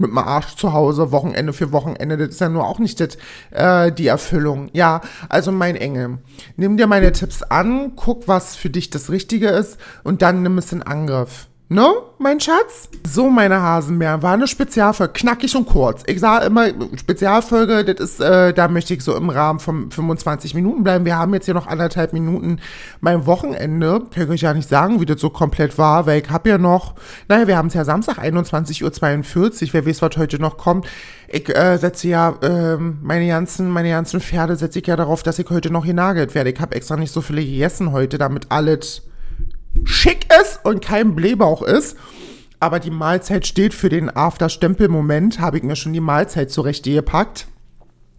mit 0.00 0.10
dem 0.10 0.18
Arsch 0.18 0.56
zu 0.56 0.72
Hause, 0.72 1.12
Wochenende 1.12 1.52
für 1.52 1.72
Wochenende, 1.72 2.16
das 2.16 2.30
ist 2.30 2.40
ja 2.40 2.48
nur 2.48 2.66
auch 2.66 2.78
nicht 2.78 3.00
das, 3.00 3.18
äh, 3.50 3.92
die 3.92 4.06
Erfüllung. 4.06 4.70
Ja, 4.72 5.02
also 5.28 5.52
mein 5.52 5.76
Engel, 5.76 6.18
nimm 6.56 6.78
dir 6.78 6.86
meine 6.86 7.12
Tipps 7.12 7.42
an, 7.42 7.92
guck, 7.96 8.26
was 8.26 8.56
für 8.56 8.70
dich 8.70 8.88
das 8.88 9.10
Richtige 9.10 9.48
ist 9.48 9.78
und 10.02 10.22
dann 10.22 10.42
nimm 10.42 10.56
es 10.56 10.72
in 10.72 10.82
Angriff. 10.82 11.49
Ne, 11.72 11.86
mein 12.18 12.40
Schatz? 12.40 12.88
So, 13.06 13.30
meine 13.30 13.62
Hasenbären, 13.62 14.24
war 14.24 14.32
eine 14.32 14.48
Spezialfolge, 14.48 15.12
knackig 15.12 15.54
und 15.54 15.68
kurz. 15.68 16.02
Ich 16.08 16.18
sage 16.18 16.46
immer, 16.46 16.66
Spezialfolge, 16.96 17.84
das 17.84 18.00
ist, 18.00 18.20
äh, 18.20 18.52
da 18.52 18.66
möchte 18.66 18.92
ich 18.92 19.04
so 19.04 19.14
im 19.14 19.30
Rahmen 19.30 19.60
von 19.60 19.88
25 19.88 20.56
Minuten 20.56 20.82
bleiben. 20.82 21.04
Wir 21.04 21.16
haben 21.16 21.32
jetzt 21.32 21.44
hier 21.44 21.54
noch 21.54 21.68
anderthalb 21.68 22.12
Minuten 22.12 22.58
mein 23.00 23.24
Wochenende. 23.24 24.02
Kann 24.12 24.24
ich 24.24 24.30
euch 24.30 24.40
ja 24.40 24.52
nicht 24.52 24.68
sagen, 24.68 25.00
wie 25.00 25.06
das 25.06 25.20
so 25.20 25.30
komplett 25.30 25.78
war, 25.78 26.06
weil 26.06 26.20
ich 26.22 26.28
habe 26.28 26.48
ja 26.48 26.58
noch, 26.58 26.96
naja, 27.28 27.46
wir 27.46 27.56
haben 27.56 27.68
es 27.68 27.74
ja 27.74 27.84
Samstag, 27.84 28.18
21.42 28.18 28.82
Uhr, 29.68 29.72
wer 29.72 29.86
weiß, 29.86 30.02
was 30.02 30.16
heute 30.16 30.40
noch 30.40 30.58
kommt. 30.58 30.88
Ich 31.28 31.48
äh, 31.56 31.76
setze 31.76 32.08
ja 32.08 32.30
äh, 32.42 32.78
meine 32.78 33.28
ganzen, 33.28 33.70
meine 33.70 33.90
ganzen 33.90 34.20
Pferde 34.20 34.56
setze 34.56 34.80
ich 34.80 34.88
ja 34.88 34.96
darauf, 34.96 35.22
dass 35.22 35.38
ich 35.38 35.48
heute 35.50 35.70
noch 35.70 35.86
genagelt 35.86 36.34
werde. 36.34 36.50
Ich 36.50 36.58
habe 36.58 36.74
extra 36.74 36.96
nicht 36.96 37.12
so 37.12 37.20
viele 37.20 37.44
gegessen 37.44 37.92
heute, 37.92 38.18
damit 38.18 38.46
alles 38.48 39.02
schick 39.84 40.26
ist 40.40 40.60
und 40.64 40.84
kein 40.84 41.14
Blähbauch 41.14 41.62
ist. 41.62 41.96
Aber 42.58 42.78
die 42.78 42.90
Mahlzeit 42.90 43.46
steht 43.46 43.72
für 43.72 43.88
den 43.88 44.14
After-Stempel-Moment. 44.14 45.40
Habe 45.40 45.58
ich 45.58 45.62
mir 45.62 45.76
schon 45.76 45.92
die 45.92 46.00
Mahlzeit 46.00 46.50
zurechtgepackt. 46.50 47.46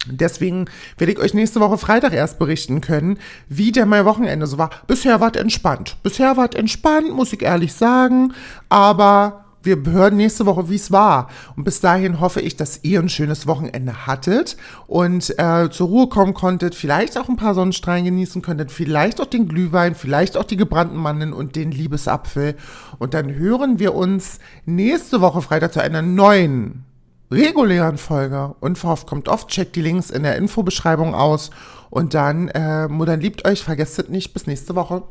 Deswegen 0.07 0.65
werde 0.97 1.13
ich 1.13 1.19
euch 1.19 1.35
nächste 1.35 1.59
Woche 1.59 1.77
Freitag 1.77 2.13
erst 2.13 2.39
berichten 2.39 2.81
können, 2.81 3.19
wie 3.49 3.71
der 3.71 3.85
mein 3.85 4.05
Wochenende 4.05 4.47
so 4.47 4.57
war. 4.57 4.71
Bisher 4.87 5.19
war 5.19 5.31
es 5.33 5.39
entspannt. 5.39 5.97
Bisher 6.01 6.37
war 6.37 6.49
es 6.49 6.55
entspannt, 6.55 7.11
muss 7.13 7.33
ich 7.33 7.43
ehrlich 7.43 7.73
sagen. 7.73 8.33
Aber 8.69 9.40
wir 9.63 9.83
hören 9.85 10.17
nächste 10.17 10.45
Woche, 10.45 10.69
wie 10.69 10.75
es 10.75 10.91
war. 10.91 11.29
Und 11.55 11.63
bis 11.63 11.79
dahin 11.79 12.19
hoffe 12.19 12.41
ich, 12.41 12.55
dass 12.55 12.79
ihr 12.83 12.99
ein 12.99 13.09
schönes 13.09 13.47
Wochenende 13.47 14.07
hattet 14.07 14.57
und 14.87 15.37
äh, 15.39 15.69
zur 15.69 15.87
Ruhe 15.87 16.07
kommen 16.07 16.33
konntet, 16.33 16.75
vielleicht 16.75 17.17
auch 17.17 17.29
ein 17.29 17.35
paar 17.35 17.53
Sonnenstrahlen 17.53 18.05
genießen 18.05 18.41
könntet, 18.41 18.71
vielleicht 18.71 19.21
auch 19.21 19.25
den 19.25 19.47
Glühwein, 19.47 19.95
vielleicht 19.95 20.37
auch 20.37 20.43
die 20.43 20.57
gebrannten 20.57 20.97
Mandeln 20.97 21.33
und 21.33 21.55
den 21.55 21.71
Liebesapfel. 21.71 22.55
Und 22.99 23.13
dann 23.13 23.33
hören 23.35 23.79
wir 23.79 23.95
uns 23.95 24.39
nächste 24.65 25.21
Woche 25.21 25.41
Freitag 25.41 25.73
zu 25.73 25.81
einer 25.81 26.01
neuen 26.01 26.85
regulären 27.31 27.97
Folge. 27.97 28.55
Unverhofft 28.59 29.07
kommt 29.07 29.29
oft, 29.29 29.47
checkt 29.49 29.75
die 29.75 29.81
Links 29.81 30.09
in 30.09 30.23
der 30.23 30.35
Infobeschreibung 30.35 31.15
aus. 31.15 31.49
Und 31.89 32.13
dann, 32.13 32.49
äh, 32.49 32.87
Mutter 32.87 33.17
liebt 33.17 33.45
euch, 33.45 33.63
vergesst 33.63 33.99
es 33.99 34.09
nicht. 34.09 34.33
Bis 34.33 34.47
nächste 34.47 34.75
Woche. 34.75 35.03